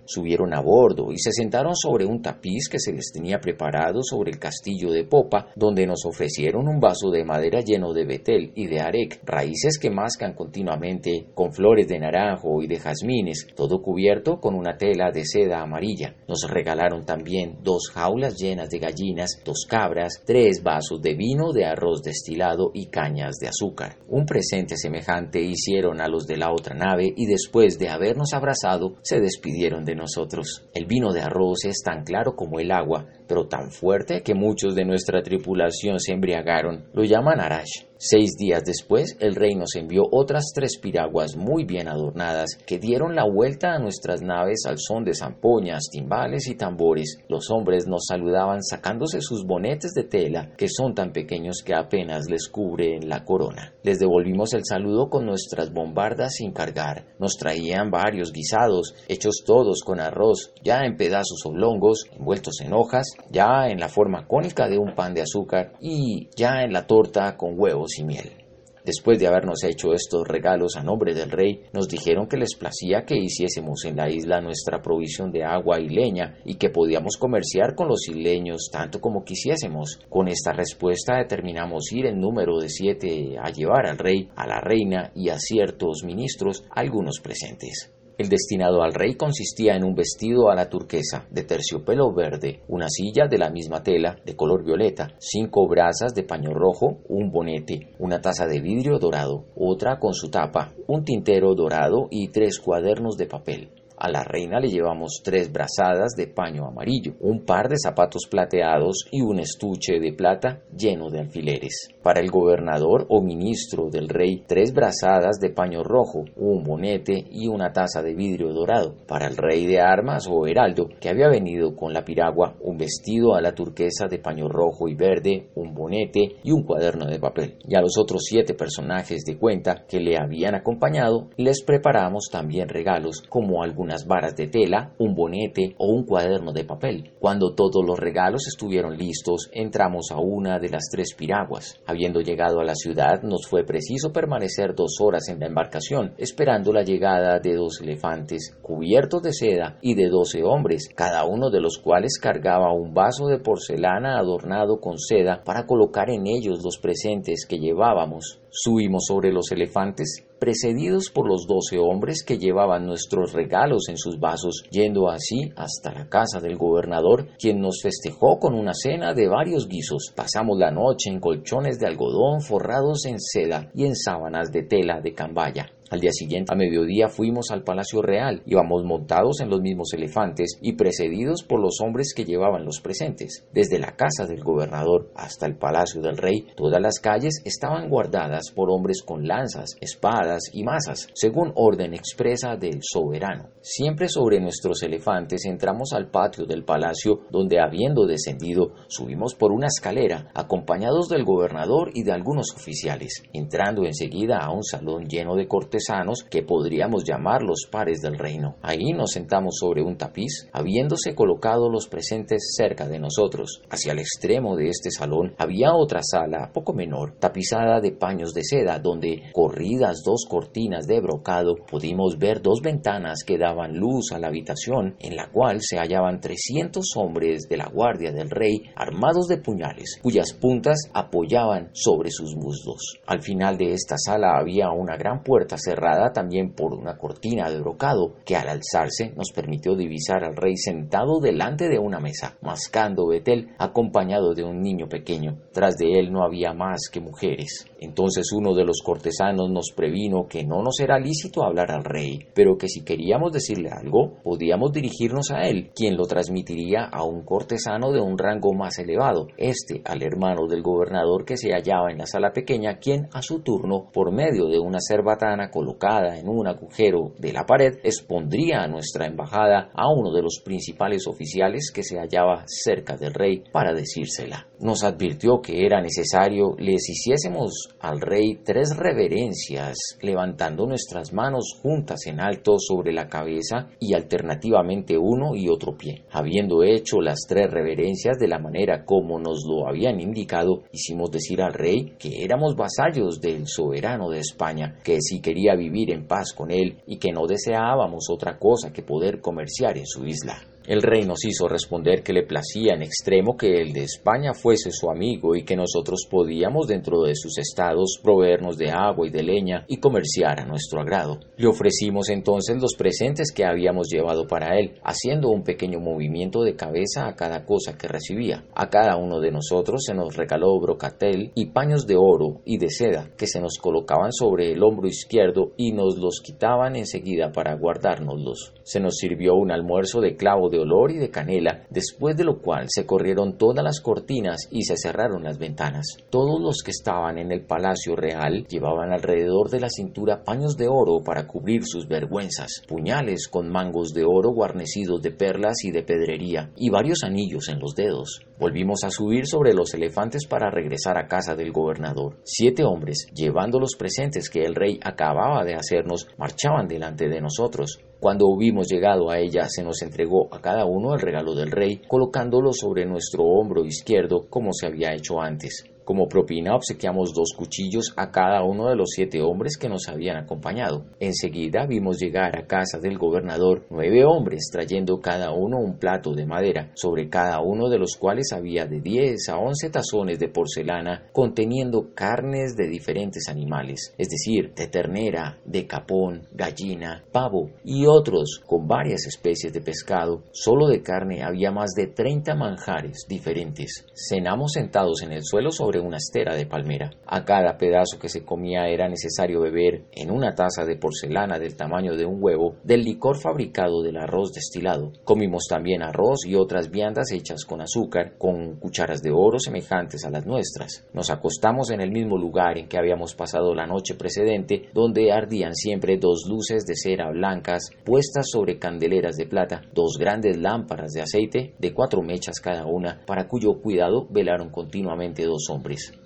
Subieron 0.05 0.55
a 0.55 0.61
bordo 0.61 1.13
y 1.13 1.19
se 1.19 1.33
sentaron 1.33 1.75
sobre 1.75 2.05
un 2.05 2.23
tapiz 2.23 2.69
que 2.71 2.79
se 2.79 2.93
les 2.93 3.13
tenía 3.13 3.39
preparado 3.39 4.01
sobre 4.03 4.31
el 4.31 4.39
castillo 4.39 4.91
de 4.91 5.05
popa, 5.05 5.49
donde 5.57 5.87
nos 5.87 6.05
ofrecieron 6.05 6.69
un 6.69 6.81
vaso 6.81 7.11
de 7.11 7.25
madera 7.25 7.61
lleno 7.61 7.93
de 7.93 8.05
betel 8.05 8.53
y 8.55 8.67
de 8.67 8.81
arec, 8.81 9.21
raíces 9.25 9.79
que 9.79 9.91
mascan 9.91 10.35
continuamente, 10.35 11.27
con 11.35 11.53
flores 11.53 11.89
de 11.89 11.99
naranjo 11.99 12.63
y 12.63 12.67
de 12.67 12.79
jazmines, 12.79 13.47
todo 13.55 13.83
cubierto 13.83 14.41
con 14.41 14.55
una 14.55 14.77
tela 14.77 15.11
de 15.11 15.25
seda 15.25 15.63
amarilla. 15.63 16.15
Nos 16.29 16.49
regalaron 16.49 17.05
también 17.05 17.59
dos 17.63 17.91
jaulas 17.93 18.37
llenas 18.37 18.69
de 18.69 18.79
gallinas 18.79 19.41
dos 19.45 19.67
cabras, 19.69 20.23
tres 20.25 20.63
vasos 20.63 21.01
de 21.03 21.15
vino 21.15 21.53
de 21.53 21.65
arroz 21.65 22.03
destilado 22.03 22.71
y 22.75 22.87
cañas 22.87 23.37
de 23.41 23.49
azúcar. 23.49 23.97
Un 24.09 24.27
presente 24.27 24.77
semejante 24.77 25.41
hicieron 25.41 26.01
a 26.01 26.09
los 26.09 26.27
de 26.27 26.37
la 26.37 26.53
otra 26.53 26.75
nave 26.75 27.13
y 27.17 27.27
después 27.27 27.79
de 27.79 27.89
habernos 27.89 28.33
abrazado 28.33 28.97
se 29.03 29.21
despidieron 29.21 29.42
despidieron 29.43 29.85
de 29.85 29.97
nosotros. 29.97 30.69
El 30.73 30.87
vino 30.87 31.13
de 31.13 31.21
arroz 31.21 31.65
es 31.65 31.83
tan 31.85 32.05
claro 32.05 32.37
como 32.37 32.61
el 32.61 32.71
agua, 32.71 33.07
pero 33.27 33.49
tan 33.49 33.73
fuerte 33.73 34.23
que 34.23 34.35
muchos 34.35 34.77
de 34.77 34.85
nuestra 34.85 35.23
tripulación 35.23 35.99
se 35.99 36.13
embriagaron. 36.13 36.87
Lo 36.93 37.03
llaman 37.03 37.41
arash. 37.41 37.92
Seis 38.05 38.33
días 38.37 38.65
después, 38.65 39.17
el 39.21 39.37
rey 39.37 39.55
nos 39.55 39.77
envió 39.77 40.03
otras 40.11 40.51
tres 40.53 40.77
piraguas 40.77 41.37
muy 41.37 41.65
bien 41.65 41.87
adornadas 41.87 42.57
que 42.67 42.81
dieron 42.81 43.15
la 43.15 43.25
vuelta 43.25 43.75
a 43.75 43.79
nuestras 43.79 44.23
naves 44.23 44.65
al 44.67 44.79
son 44.81 45.05
de 45.05 45.15
zampoñas, 45.15 45.89
timbales 45.89 46.49
y 46.49 46.57
tambores. 46.57 47.19
Los 47.29 47.49
hombres 47.53 47.87
nos 47.87 48.07
saludaban 48.09 48.61
sacándose 48.61 49.21
sus 49.21 49.47
bonetes 49.47 49.93
de 49.93 50.03
tela, 50.03 50.51
que 50.59 50.67
son 50.67 50.97
tan 50.97 51.13
pequeños 51.13 51.63
que 51.65 51.77
apenas 51.77 52.29
les 52.29 52.49
cubren 52.49 53.09
la 53.09 53.25
corona. 53.25 53.73
Les 53.85 54.01
devolvimos 54.01 54.53
el 54.55 54.65
saludo 54.65 55.09
con 55.09 55.25
nuestras 55.25 55.73
bombardas 55.73 56.35
sin 56.35 56.51
cargar. 56.51 57.07
Nos 57.21 57.37
traían 57.37 57.93
varios 57.93 58.33
guisados, 58.33 58.97
hechos 59.07 59.45
todos 59.47 59.81
con 59.85 60.01
arroz, 60.01 60.53
ya 60.65 60.81
en 60.81 60.97
pedazos 60.97 61.47
oblongos, 61.47 62.07
envueltos 62.19 62.63
en 62.63 62.73
hojas, 62.73 63.07
ya 63.31 63.69
en 63.69 63.79
la 63.79 63.89
forma 63.89 64.27
cónica 64.27 64.69
de 64.69 64.79
un 64.79 64.97
pan 64.97 65.15
de 65.15 65.23
azúcar 65.23 65.75
y 65.81 66.29
ya 66.35 66.63
en 66.65 66.73
la 66.73 66.89
torta 66.89 67.37
con 67.37 67.55
huevos 67.57 67.92
y 67.99 68.05
miel. 68.05 68.43
Después 68.85 69.21
de 69.21 69.29
habernos 69.29 69.63
hecho 69.63 69.93
estos 69.93 70.27
regalos 70.27 70.75
a 70.77 70.83
nombre 70.83 71.15
del 71.15 71.31
rey, 71.31 71.63
nos 71.73 71.87
dijeron 71.87 72.27
que 72.27 72.37
les 72.37 72.57
placía 72.57 73.05
que 73.05 73.17
hiciésemos 73.17 73.85
en 73.85 73.97
la 73.97 74.11
isla 74.11 74.41
nuestra 74.41 74.83
provisión 74.83 75.31
de 75.31 75.45
agua 75.45 75.79
y 75.79 75.89
leña 75.89 76.39
y 76.45 76.57
que 76.57 76.71
podíamos 76.71 77.17
comerciar 77.17 77.77
con 77.77 77.87
los 77.87 78.09
isleños 78.09 78.71
tanto 78.73 79.01
como 79.01 79.23
quisiésemos. 79.23 80.01
Con 80.09 80.27
esta 80.27 80.53
respuesta 80.53 81.19
determinamos 81.19 81.93
ir 81.93 82.07
en 82.07 82.19
número 82.19 82.59
de 82.59 82.69
siete 82.69 83.37
a 83.41 83.51
llevar 83.53 83.87
al 83.87 83.99
rey, 83.99 84.29
a 84.35 84.49
la 84.49 84.61
reina 84.61 85.13
y 85.15 85.29
a 85.29 85.39
ciertos 85.39 86.03
ministros 86.03 86.65
algunos 86.71 87.21
presentes. 87.21 87.93
El 88.23 88.29
destinado 88.29 88.85
al 88.85 88.95
rey 88.95 89.17
consistía 89.17 89.75
en 89.75 89.83
un 89.83 89.97
vestido 89.97 90.49
a 90.49 90.55
la 90.55 90.69
turquesa 90.69 91.27
de 91.33 91.43
terciopelo 91.43 92.15
verde, 92.15 92.61
una 92.69 92.87
silla 92.89 93.27
de 93.27 93.37
la 93.37 93.51
misma 93.51 93.83
tela 93.83 94.17
de 94.25 94.37
color 94.37 94.65
violeta, 94.65 95.09
cinco 95.19 95.67
brazas 95.67 96.15
de 96.15 96.23
paño 96.23 96.55
rojo, 96.55 97.01
un 97.09 97.33
bonete, 97.33 97.91
una 97.99 98.21
taza 98.21 98.47
de 98.47 98.61
vidrio 98.61 99.01
dorado, 99.01 99.47
otra 99.57 99.99
con 99.99 100.15
su 100.15 100.31
tapa, 100.31 100.73
un 100.87 101.05
tintero 101.05 101.57
dorado 101.57 102.07
y 102.13 102.29
tres 102.29 102.61
cuadernos 102.61 103.17
de 103.17 103.27
papel. 103.27 103.82
A 104.05 104.11
la 104.11 104.25
reina 104.25 104.59
le 104.59 104.67
llevamos 104.67 105.23
tres 105.23 105.53
brazadas 105.53 106.17
de 106.17 106.27
paño 106.27 106.67
amarillo, 106.67 107.15
un 107.21 107.45
par 107.45 107.69
de 107.69 107.77
zapatos 107.81 108.27
plateados 108.29 109.07
y 109.13 109.23
un 109.23 109.39
estuche 109.39 110.01
de 110.01 110.13
plata 110.13 110.65
lleno 110.77 111.09
de 111.09 111.21
alfileres. 111.21 111.87
Para 112.03 112.19
el 112.19 112.29
gobernador 112.29 113.07
o 113.09 113.23
ministro 113.23 113.91
del 113.91 114.09
rey, 114.09 114.43
tres 114.45 114.75
brazadas 114.75 115.39
de 115.39 115.51
paño 115.51 115.85
rojo, 115.85 116.25
un 116.35 116.65
bonete 116.65 117.13
y 117.31 117.47
una 117.47 117.73
taza 117.73 118.03
de 118.03 118.13
vidrio 118.17 118.53
dorado. 118.53 118.97
Para 119.07 119.29
el 119.29 119.37
rey 119.37 119.69
de 119.69 119.79
armas 119.79 120.27
o 120.29 120.49
heraldo, 120.49 120.89
que 121.01 121.09
había 121.09 121.29
venido 121.29 121.77
con 121.77 121.93
la 121.93 122.05
piragua, 122.05 122.57
un 122.61 122.79
vestido 122.79 123.37
a 123.37 123.41
la 123.41 123.55
turquesa 123.55 124.09
de 124.09 124.19
paño 124.19 124.49
rojo 124.49 124.89
y 124.89 124.97
verde, 124.97 125.51
un 125.55 125.75
bonete 125.75 126.39
y 126.43 126.51
un 126.51 126.65
cuaderno 126.65 127.07
de 127.07 127.21
papel. 127.21 127.57
Y 127.69 127.77
a 127.77 127.81
los 127.81 127.97
otros 127.97 128.23
siete 128.25 128.55
personajes 128.55 129.23
de 129.25 129.39
cuenta 129.39 129.85
que 129.89 130.01
le 130.01 130.19
habían 130.19 130.57
acompañado, 130.57 131.29
les 131.37 131.63
preparamos 131.63 132.29
también 132.33 132.69
regalos 132.69 133.23
como 133.29 133.63
algunas 133.93 134.07
varas 134.07 134.37
de 134.37 134.47
tela, 134.47 134.95
un 134.99 135.15
bonete 135.15 135.75
o 135.79 135.87
un 135.87 136.05
cuaderno 136.05 136.53
de 136.53 136.65
papel. 136.65 137.13
Cuando 137.19 137.55
todos 137.55 137.85
los 137.85 137.99
regalos 137.99 138.47
estuvieron 138.47 138.97
listos, 138.97 139.51
entramos 139.53 140.11
a 140.11 140.19
una 140.19 140.59
de 140.59 140.71
las 140.71 140.89
tres 140.91 141.15
piraguas. 141.15 141.81
Habiendo 141.87 142.21
llegado 142.21 142.61
a 142.61 142.65
la 142.65 142.75
ciudad, 142.75 143.23
nos 143.23 143.47
fue 143.47 143.65
preciso 143.65 144.13
permanecer 144.13 144.75
dos 144.75 144.99
horas 145.01 145.29
en 145.29 145.41
la 145.41 145.47
embarcación, 145.47 146.15
esperando 146.17 146.73
la 146.73 146.83
llegada 146.83 147.39
de 147.39 147.55
dos 147.55 147.81
elefantes 147.83 148.57
cubiertos 148.63 149.23
de 149.23 149.33
seda 149.33 149.79
y 149.83 149.95
de 149.95 150.09
doce 150.09 150.43
hombres, 150.43 150.89
cada 150.95 151.25
uno 151.25 151.51
de 151.51 151.61
los 151.61 151.79
cuales 151.79 152.19
cargaba 152.21 152.73
un 152.73 152.95
vaso 152.95 153.27
de 153.27 153.39
porcelana 153.39 154.19
adornado 154.19 154.81
con 154.81 154.99
seda 154.99 155.43
para 155.45 155.67
colocar 155.67 156.11
en 156.11 156.27
ellos 156.27 156.63
los 156.65 156.79
presentes 156.79 157.47
que 157.47 157.59
llevábamos. 157.59 158.41
Subimos 158.51 159.05
sobre 159.07 159.33
los 159.33 159.51
elefantes, 159.51 160.27
precedidos 160.43 161.09
por 161.09 161.29
los 161.29 161.47
doce 161.47 161.79
hombres 161.79 162.25
que 162.27 162.37
llevaban 162.37 162.85
nuestros 162.85 163.33
regalos 163.33 163.89
en 163.89 163.97
sus 163.97 164.19
vasos, 164.19 164.65
yendo 164.73 165.09
así 165.09 165.53
hasta 165.55 165.93
la 165.93 166.09
casa 166.09 166.41
del 166.41 166.57
gobernador, 166.57 167.29
quien 167.39 167.61
nos 167.61 167.81
festejó 167.81 168.41
con 168.41 168.55
una 168.55 168.75
cena 168.75 169.15
de 169.15 169.29
varios 169.29 169.69
guisos. 169.69 170.13
Pasamos 170.17 170.59
la 170.59 170.73
noche 170.73 171.11
en 171.11 171.21
colchones 171.21 171.79
de 171.79 171.87
algodón 171.87 172.41
forrados 172.41 173.07
en 173.07 173.21
seda 173.21 173.71
y 173.73 173.85
en 173.85 173.95
sábanas 173.95 174.51
de 174.51 174.65
tela 174.65 175.01
de 175.01 175.15
cambaya. 175.15 175.71
Al 175.93 176.01
día 176.01 176.11
siguiente, 176.11 176.51
a 176.51 176.57
mediodía, 176.57 177.11
fuimos 177.11 177.51
al 177.51 177.65
Palacio 177.65 178.01
Real. 178.01 178.43
Íbamos 178.47 178.83
montados 178.83 179.43
en 179.43 179.51
los 179.51 179.61
mismos 179.61 179.93
elefantes 179.93 180.59
y 180.63 180.73
precedidos 180.73 181.43
por 181.43 181.61
los 181.61 181.83
hombres 181.83 182.15
que 182.17 182.25
llevaban 182.25 182.65
los 182.65 182.81
presentes. 182.81 183.47
Desde 183.53 183.79
la 183.79 183.95
casa 183.95 184.25
del 184.27 184.43
gobernador 184.43 185.13
hasta 185.15 185.45
el 185.45 185.59
Palacio 185.59 186.01
del 186.01 186.17
Rey, 186.17 186.47
todas 186.57 186.81
las 186.81 186.99
calles 186.99 187.43
estaban 187.45 187.91
guardadas 187.91 188.53
por 188.53 188.71
hombres 188.71 189.03
con 189.03 189.29
lanzas, 189.29 189.77
espadas 189.83 190.45
y 190.55 190.65
masas, 190.65 191.09
según 191.13 191.53
orden 191.57 191.93
expresa 191.93 192.57
del 192.57 192.79
soberano. 192.81 193.51
Siempre 193.61 194.09
sobre 194.09 194.41
nuestros 194.41 194.83
elefantes 194.83 195.45
entramos 195.45 195.93
al 195.93 196.11
patio 196.11 196.47
del 196.47 196.65
palacio, 196.65 197.27
donde 197.31 197.61
habiendo 197.61 198.07
descendido, 198.07 198.73
subimos 198.89 199.35
por 199.35 199.53
una 199.53 199.67
escalera, 199.67 200.31
acompañados 200.35 201.11
del 201.11 201.25
gobernador 201.25 201.91
y 201.93 202.03
de 202.03 202.13
algunos 202.13 202.47
oficiales, 202.57 203.23
entrando 203.35 203.85
enseguida 203.85 204.39
a 204.39 204.55
un 204.55 204.63
salón 204.63 205.05
lleno 205.05 205.37
de 205.37 205.47
cortes 205.47 205.82
que 206.31 206.43
podríamos 206.43 207.05
llamar 207.05 207.43
los 207.43 207.67
pares 207.71 208.01
del 208.01 208.19
reino. 208.19 208.57
Ahí 208.63 208.93
nos 208.93 209.13
sentamos 209.13 209.57
sobre 209.59 209.83
un 209.83 209.97
tapiz, 209.97 210.49
habiéndose 210.53 211.15
colocado 211.15 211.69
los 211.69 211.89
presentes 211.89 212.55
cerca 212.57 212.87
de 212.87 212.99
nosotros. 212.99 213.63
Hacia 213.71 213.93
el 213.93 213.99
extremo 213.99 214.57
de 214.57 214.69
este 214.69 214.91
salón 214.91 215.35
había 215.39 215.75
otra 215.75 216.01
sala, 216.03 216.51
poco 216.53 216.73
menor, 216.73 217.17
tapizada 217.19 217.81
de 217.81 217.93
paños 217.93 218.33
de 218.33 218.45
seda, 218.45 218.79
donde, 218.79 219.31
corridas 219.33 220.03
dos 220.05 220.25
cortinas 220.29 220.87
de 220.87 221.01
brocado, 221.01 221.57
pudimos 221.71 222.19
ver 222.19 222.41
dos 222.41 222.61
ventanas 222.63 223.25
que 223.27 223.39
daban 223.39 223.77
luz 223.77 224.13
a 224.13 224.19
la 224.19 224.29
habitación, 224.29 224.97
en 225.01 225.17
la 225.17 225.31
cual 225.31 225.59
se 225.61 225.79
hallaban 225.79 226.21
trescientos 226.21 226.93
hombres 226.97 227.49
de 227.49 227.57
la 227.57 227.69
guardia 227.69 228.13
del 228.13 228.31
rey, 228.31 228.63
armados 228.77 229.27
de 229.27 229.39
puñales, 229.39 229.99
cuyas 230.03 230.33
puntas 230.33 230.79
apoyaban 230.95 231.71
sobre 231.73 232.11
sus 232.11 232.35
muslos. 232.37 232.99
Al 233.07 233.21
final 233.21 233.57
de 233.59 233.73
esta 233.73 233.97
sala 233.99 234.39
había 234.39 234.71
una 234.71 234.97
gran 234.97 235.23
puerta 235.23 235.57
cerrada 235.73 236.13
también 236.13 236.53
por 236.53 236.75
una 236.75 236.99
cortina 236.99 237.51
de 237.51 237.59
brocado 237.59 238.15
que 238.27 238.37
al 238.37 238.49
alzarse 238.49 239.13
nos 239.17 239.33
permitió 239.35 239.75
divisar 239.75 240.23
al 240.23 240.37
rey 240.37 240.57
sentado 240.57 241.19
delante 241.19 241.69
de 241.69 241.79
una 241.79 241.99
mesa, 241.99 242.37
mascando 242.43 243.07
betel, 243.07 243.55
acompañado 243.59 244.35
de 244.35 244.45
un 244.45 244.61
niño 244.61 244.89
pequeño. 244.89 245.39
Tras 245.53 245.77
de 245.77 245.99
él 245.99 246.13
no 246.13 246.25
había 246.25 246.53
más 246.53 246.91
que 246.93 247.01
mujeres. 247.01 247.67
Entonces 247.81 248.33
uno 248.33 248.55
de 248.55 248.65
los 248.65 248.83
cortesanos 248.85 249.51
nos 249.51 249.73
previno 249.75 250.27
que 250.29 250.45
no 250.45 250.63
nos 250.63 250.79
era 250.79 250.99
lícito 250.99 251.43
hablar 251.43 251.71
al 251.71 251.85
rey, 251.85 252.21
pero 252.35 252.57
que 252.57 252.69
si 252.69 252.85
queríamos 252.85 253.33
decirle 253.33 253.71
algo, 253.71 254.19
podíamos 254.23 254.73
dirigirnos 254.73 255.31
a 255.31 255.49
él, 255.49 255.71
quien 255.75 255.97
lo 255.97 256.05
transmitiría 256.05 256.85
a 256.85 257.05
un 257.05 257.25
cortesano 257.25 257.93
de 257.93 258.01
un 258.01 258.19
rango 258.19 258.53
más 258.53 258.79
elevado, 258.79 259.29
este 259.37 259.81
al 259.85 260.03
hermano 260.03 260.47
del 260.49 260.63
gobernador 260.63 261.25
que 261.25 261.37
se 261.37 261.53
hallaba 261.53 261.91
en 261.91 261.99
la 261.99 262.07
sala 262.07 262.33
pequeña, 262.33 262.79
quien 262.79 263.09
a 263.13 263.23
su 263.23 263.41
turno, 263.41 263.91
por 263.93 264.13
medio 264.13 264.47
de 264.47 264.59
una 264.59 264.79
cerbatana 264.81 265.51
colocada 265.53 266.19
en 266.19 266.29
un 266.29 266.49
agujero 266.49 267.13
de 267.19 267.33
la 267.33 267.45
pared 267.45 267.79
expondría 267.85 268.67
nuestra 268.67 269.07
embajada 269.07 269.71
a 269.75 269.89
uno 269.93 270.13
de 270.13 270.23
los 270.23 270.41
principales 270.45 271.07
oficiales 271.07 271.71
que 271.73 271.85
se 271.85 271.99
hallaba 271.99 272.45
cerca 272.47 272.97
del 272.97 273.15
rey 273.15 273.45
para 273.53 273.73
decírsela. 273.73 274.49
Nos 274.59 274.83
advirtió 274.83 275.41
que 275.41 275.65
era 275.67 275.81
necesario 275.81 276.55
les 276.59 276.89
hiciésemos 276.89 277.75
al 277.81 278.01
rey 278.01 278.41
tres 278.45 278.77
reverencias, 278.77 279.77
levantando 280.01 280.67
nuestras 280.67 281.13
manos 281.13 281.59
juntas 281.61 282.07
en 282.07 282.21
alto 282.21 282.57
sobre 282.59 282.93
la 282.93 283.09
cabeza 283.09 283.69
y 283.79 283.95
alternativamente 283.95 284.97
uno 284.97 285.35
y 285.35 285.49
otro 285.49 285.77
pie. 285.77 286.05
Habiendo 286.11 286.63
hecho 286.63 287.01
las 287.01 287.27
tres 287.29 287.51
reverencias 287.51 288.19
de 288.19 288.29
la 288.29 288.39
manera 288.39 288.85
como 288.85 289.19
nos 289.19 289.45
lo 289.47 289.69
habían 289.69 290.01
indicado, 290.01 290.63
hicimos 290.73 291.11
decir 291.11 291.43
al 291.43 291.53
rey 291.53 291.95
que 291.99 292.25
éramos 292.25 292.57
vasallos 292.57 293.21
del 293.21 293.47
soberano 293.47 294.09
de 294.11 294.21
España, 294.21 294.77
que 294.83 294.99
si 295.01 295.21
quería 295.21 295.42
vivir 295.57 295.91
en 295.91 296.07
paz 296.07 296.33
con 296.33 296.51
él 296.51 296.83
y 296.87 296.99
que 296.99 297.13
no 297.13 297.27
deseábamos 297.27 298.07
otra 298.11 298.39
cosa 298.39 298.73
que 298.73 298.83
poder 298.83 299.21
comerciar 299.21 299.77
en 299.77 299.87
su 299.87 300.07
isla. 300.07 300.52
El 300.67 300.83
rey 300.83 301.05
nos 301.05 301.25
hizo 301.25 301.49
responder 301.49 302.03
que 302.03 302.13
le 302.13 302.23
placía 302.23 302.75
en 302.75 302.83
extremo 302.83 303.37
que 303.37 303.61
el 303.61 303.73
de 303.73 303.83
España 303.83 304.33
fuese 304.33 304.71
su 304.71 304.91
amigo 304.91 305.35
y 305.35 305.45
que 305.45 305.57
nosotros 305.57 306.07
podíamos 306.09 306.69
dentro 306.69 307.03
de 307.03 307.17
sus 307.17 307.37
estados 307.39 307.99
proveernos 308.03 308.57
de 308.57 308.71
agua 308.71 309.07
y 309.07 309.11
de 309.11 309.23
leña 309.23 309.65
y 309.67 309.79
comerciar 309.79 310.41
a 310.41 310.47
nuestro 310.47 310.81
agrado. 310.81 311.19
Le 311.37 311.49
ofrecimos 311.49 312.09
entonces 312.11 312.61
los 312.61 312.75
presentes 312.75 313.33
que 313.33 313.45
habíamos 313.45 313.89
llevado 313.89 314.27
para 314.29 314.57
él, 314.59 314.75
haciendo 314.85 315.31
un 315.31 315.43
pequeño 315.43 315.81
movimiento 315.81 316.43
de 316.43 316.55
cabeza 316.55 317.09
a 317.09 317.17
cada 317.17 317.45
cosa 317.45 317.77
que 317.77 317.89
recibía. 317.89 318.45
A 318.55 318.71
cada 318.71 318.97
uno 318.97 319.21
de 319.21 319.33
nosotros 319.33 319.83
se 319.85 319.95
nos 319.95 320.17
regaló 320.17 320.59
brocatel 320.61 321.33
y 321.35 321.47
paños 321.47 321.87
de 321.87 321.97
oro 321.97 322.41
y 322.45 322.59
de 322.59 322.71
seda 322.71 323.11
que 323.17 323.27
se 323.27 323.41
nos 323.41 323.59
colocaban 323.59 324.13
sobre 324.13 324.53
el 324.53 324.63
hombro 324.63 324.87
izquierdo 324.87 325.53
y 325.57 325.73
nos 325.73 325.99
los 325.99 326.21
quitaban 326.23 326.77
enseguida 326.77 327.33
para 327.33 327.57
guardárnoslos. 327.57 328.55
Se 328.63 328.79
nos 328.79 328.97
sirvió 328.97 329.35
un 329.35 329.51
almuerzo 329.51 330.01
de 330.01 330.17
clavo 330.17 330.52
de 330.53 330.59
olor 330.59 330.93
y 330.93 330.99
de 330.99 331.11
canela, 331.11 331.65
después 331.71 332.15
de 332.15 332.25
lo 332.25 332.39
cual 332.41 332.67
se 332.69 332.85
corrieron 332.85 333.39
todas 333.39 333.65
las 333.65 333.81
cortinas 333.81 334.49
y 334.51 334.65
se 334.65 334.77
cerraron 334.77 335.25
las 335.25 335.39
ventanas. 335.39 335.87
Todos 336.11 336.41
los 336.41 336.63
que 336.63 336.73
estaban 336.73 337.17
en 337.17 337.33
el 337.33 337.47
palacio 337.47 337.97
real 337.97 338.47
llevaban 338.47 338.93
alrededor 338.93 339.49
de 339.49 339.61
la 339.61 339.71
cintura 339.71 340.23
paños 340.25 340.57
de 340.59 340.69
oro 340.69 341.03
para 341.03 341.27
cubrir 341.27 341.63
sus 341.65 341.89
vergüenzas, 341.89 342.63
puñales 342.69 343.29
con 343.29 343.49
mangos 343.49 343.95
de 343.95 344.05
oro 344.05 344.31
guarnecidos 344.31 345.01
de 345.01 345.11
perlas 345.11 345.65
y 345.65 345.71
de 345.71 345.83
pedrería, 345.83 346.51
y 346.55 346.69
varios 346.69 347.03
anillos 347.03 347.49
en 347.49 347.59
los 347.59 347.75
dedos. 347.75 348.21
Volvimos 348.39 348.85
a 348.85 348.91
subir 348.91 349.27
sobre 349.27 349.55
los 349.55 349.73
elefantes 349.73 350.27
para 350.27 350.51
regresar 350.51 350.99
a 350.99 351.07
casa 351.07 351.35
del 351.35 351.51
gobernador. 351.51 352.19
Siete 352.25 352.65
hombres, 352.65 353.07
llevando 353.15 353.59
los 353.59 353.75
presentes 353.77 354.29
que 354.29 354.43
el 354.43 354.55
rey 354.55 354.79
acababa 354.83 355.45
de 355.45 355.55
hacernos, 355.55 356.09
marchaban 356.19 356.69
delante 356.69 357.09
de 357.09 357.21
nosotros. 357.23 357.81
Cuando 358.03 358.27
hubimos 358.27 358.67
llegado 358.67 359.11
a 359.11 359.21
ella, 359.21 359.47
se 359.49 359.63
nos 359.63 359.81
entregó 359.81 360.27
a 360.35 360.41
cada 360.41 360.65
uno 360.67 360.93
el 360.93 361.01
regalo 361.01 361.37
del 361.37 361.53
rey, 361.53 361.83
colocándolo 361.87 362.53
sobre 362.53 362.85
nuestro 362.85 363.23
hombro 363.23 363.65
izquierdo 363.65 364.27
como 364.29 364.53
se 364.53 364.67
había 364.67 364.93
hecho 364.93 365.21
antes. 365.21 365.72
Como 365.85 366.09
propina 366.09 366.55
obsequiamos 366.55 367.13
dos 367.13 367.33
cuchillos 367.37 367.93
a 367.97 368.11
cada 368.11 368.45
uno 368.45 368.69
de 368.69 368.77
los 368.77 368.91
siete 368.95 369.21
hombres 369.21 369.57
que 369.57 369.69
nos 369.69 369.89
habían 369.89 370.17
acompañado. 370.17 370.85
Enseguida 371.01 371.67
vimos 371.67 371.99
llegar 371.99 372.39
a 372.39 372.47
casa 372.47 372.79
del 372.79 372.99
gobernador 372.99 373.67
nueve 373.71 374.05
hombres 374.05 374.49
trayendo 374.53 375.01
cada 375.01 375.33
uno 375.33 375.59
un 375.59 375.79
plato 375.79 376.15
de 376.15 376.27
madera, 376.27 376.71
sobre 376.75 377.09
cada 377.09 377.41
uno 377.41 377.69
de 377.69 377.79
los 377.79 377.97
cuales 377.97 378.33
había 378.33 378.67
de 378.67 378.81
diez 378.81 379.29
a 379.29 379.39
once 379.39 379.71
tazones 379.71 380.19
de 380.19 380.29
porcelana 380.29 381.07
conteniendo 381.13 381.93
carnes 381.95 382.55
de 382.57 382.69
diferentes 382.69 383.29
animales, 383.29 383.95
es 383.99 384.09
decir, 384.09 384.53
de 384.55 384.69
ternera, 384.69 385.39
de 385.45 385.67
capón, 385.67 386.29
gallina, 386.33 387.05
pavo 387.11 387.51
y 387.65 387.87
otros 387.87 388.41
con 388.47 388.67
varias 388.67 389.07
especies 389.07 389.53
de 389.53 389.61
pescado. 389.61 390.23
Solo 390.33 390.69
de 390.69 390.83
carne 390.83 391.23
había 391.23 391.51
más 391.51 391.73
de 391.77 391.89
treinta 391.89 392.35
manjares 392.35 393.07
diferentes. 393.09 393.87
Cenamos 393.95 394.53
sentados 394.53 395.03
en 395.03 395.13
el 395.13 395.25
suelo 395.25 395.51
sobre 395.51 395.72
una 395.81 395.99
estera 395.99 396.35
de 396.35 396.47
palmera. 396.47 396.91
A 397.07 397.25
cada 397.25 397.57
pedazo 397.57 397.99
que 397.99 398.09
se 398.09 398.25
comía 398.25 398.69
era 398.69 398.89
necesario 398.89 399.41
beber, 399.41 399.85
en 399.93 400.11
una 400.11 400.35
taza 400.35 400.65
de 400.65 400.77
porcelana 400.77 401.39
del 401.39 401.57
tamaño 401.57 401.97
de 401.97 402.07
un 402.07 402.23
huevo, 402.23 402.57
del 402.65 402.83
licor 402.83 403.21
fabricado 403.21 403.83
del 403.83 403.97
arroz 403.97 404.33
destilado. 404.33 404.93
Comimos 405.05 405.47
también 405.49 405.83
arroz 405.83 406.27
y 406.27 406.35
otras 406.35 406.71
viandas 406.71 407.13
hechas 407.13 407.45
con 407.45 407.61
azúcar, 407.61 408.17
con 408.19 408.57
cucharas 408.57 409.03
de 409.03 409.11
oro 409.11 409.39
semejantes 409.39 410.05
a 410.05 410.11
las 410.11 410.27
nuestras. 410.27 410.87
Nos 410.93 411.11
acostamos 411.11 411.71
en 411.71 411.81
el 411.81 411.91
mismo 411.91 412.17
lugar 412.17 412.59
en 412.59 412.69
que 412.69 412.79
habíamos 412.79 413.15
pasado 413.15 413.55
la 413.55 413.67
noche 413.67 413.95
precedente, 413.95 414.71
donde 414.73 415.13
ardían 415.13 415.55
siempre 415.55 415.99
dos 415.99 416.25
luces 416.29 416.65
de 416.65 416.75
cera 416.77 417.11
blancas 417.11 417.71
puestas 417.85 418.27
sobre 418.31 418.59
candeleras 418.59 419.17
de 419.17 419.27
plata, 419.27 419.63
dos 419.73 419.97
grandes 419.99 420.37
lámparas 420.39 420.93
de 420.93 421.03
aceite 421.03 421.55
de 421.59 421.73
cuatro 421.73 422.03
mechas 422.03 422.41
cada 422.41 422.67
una, 422.67 423.01
para 423.07 423.29
cuyo 423.29 423.61
cuidado 423.61 424.07
velaron 424.11 424.51
continuamente 424.51 425.25
dos 425.25 425.49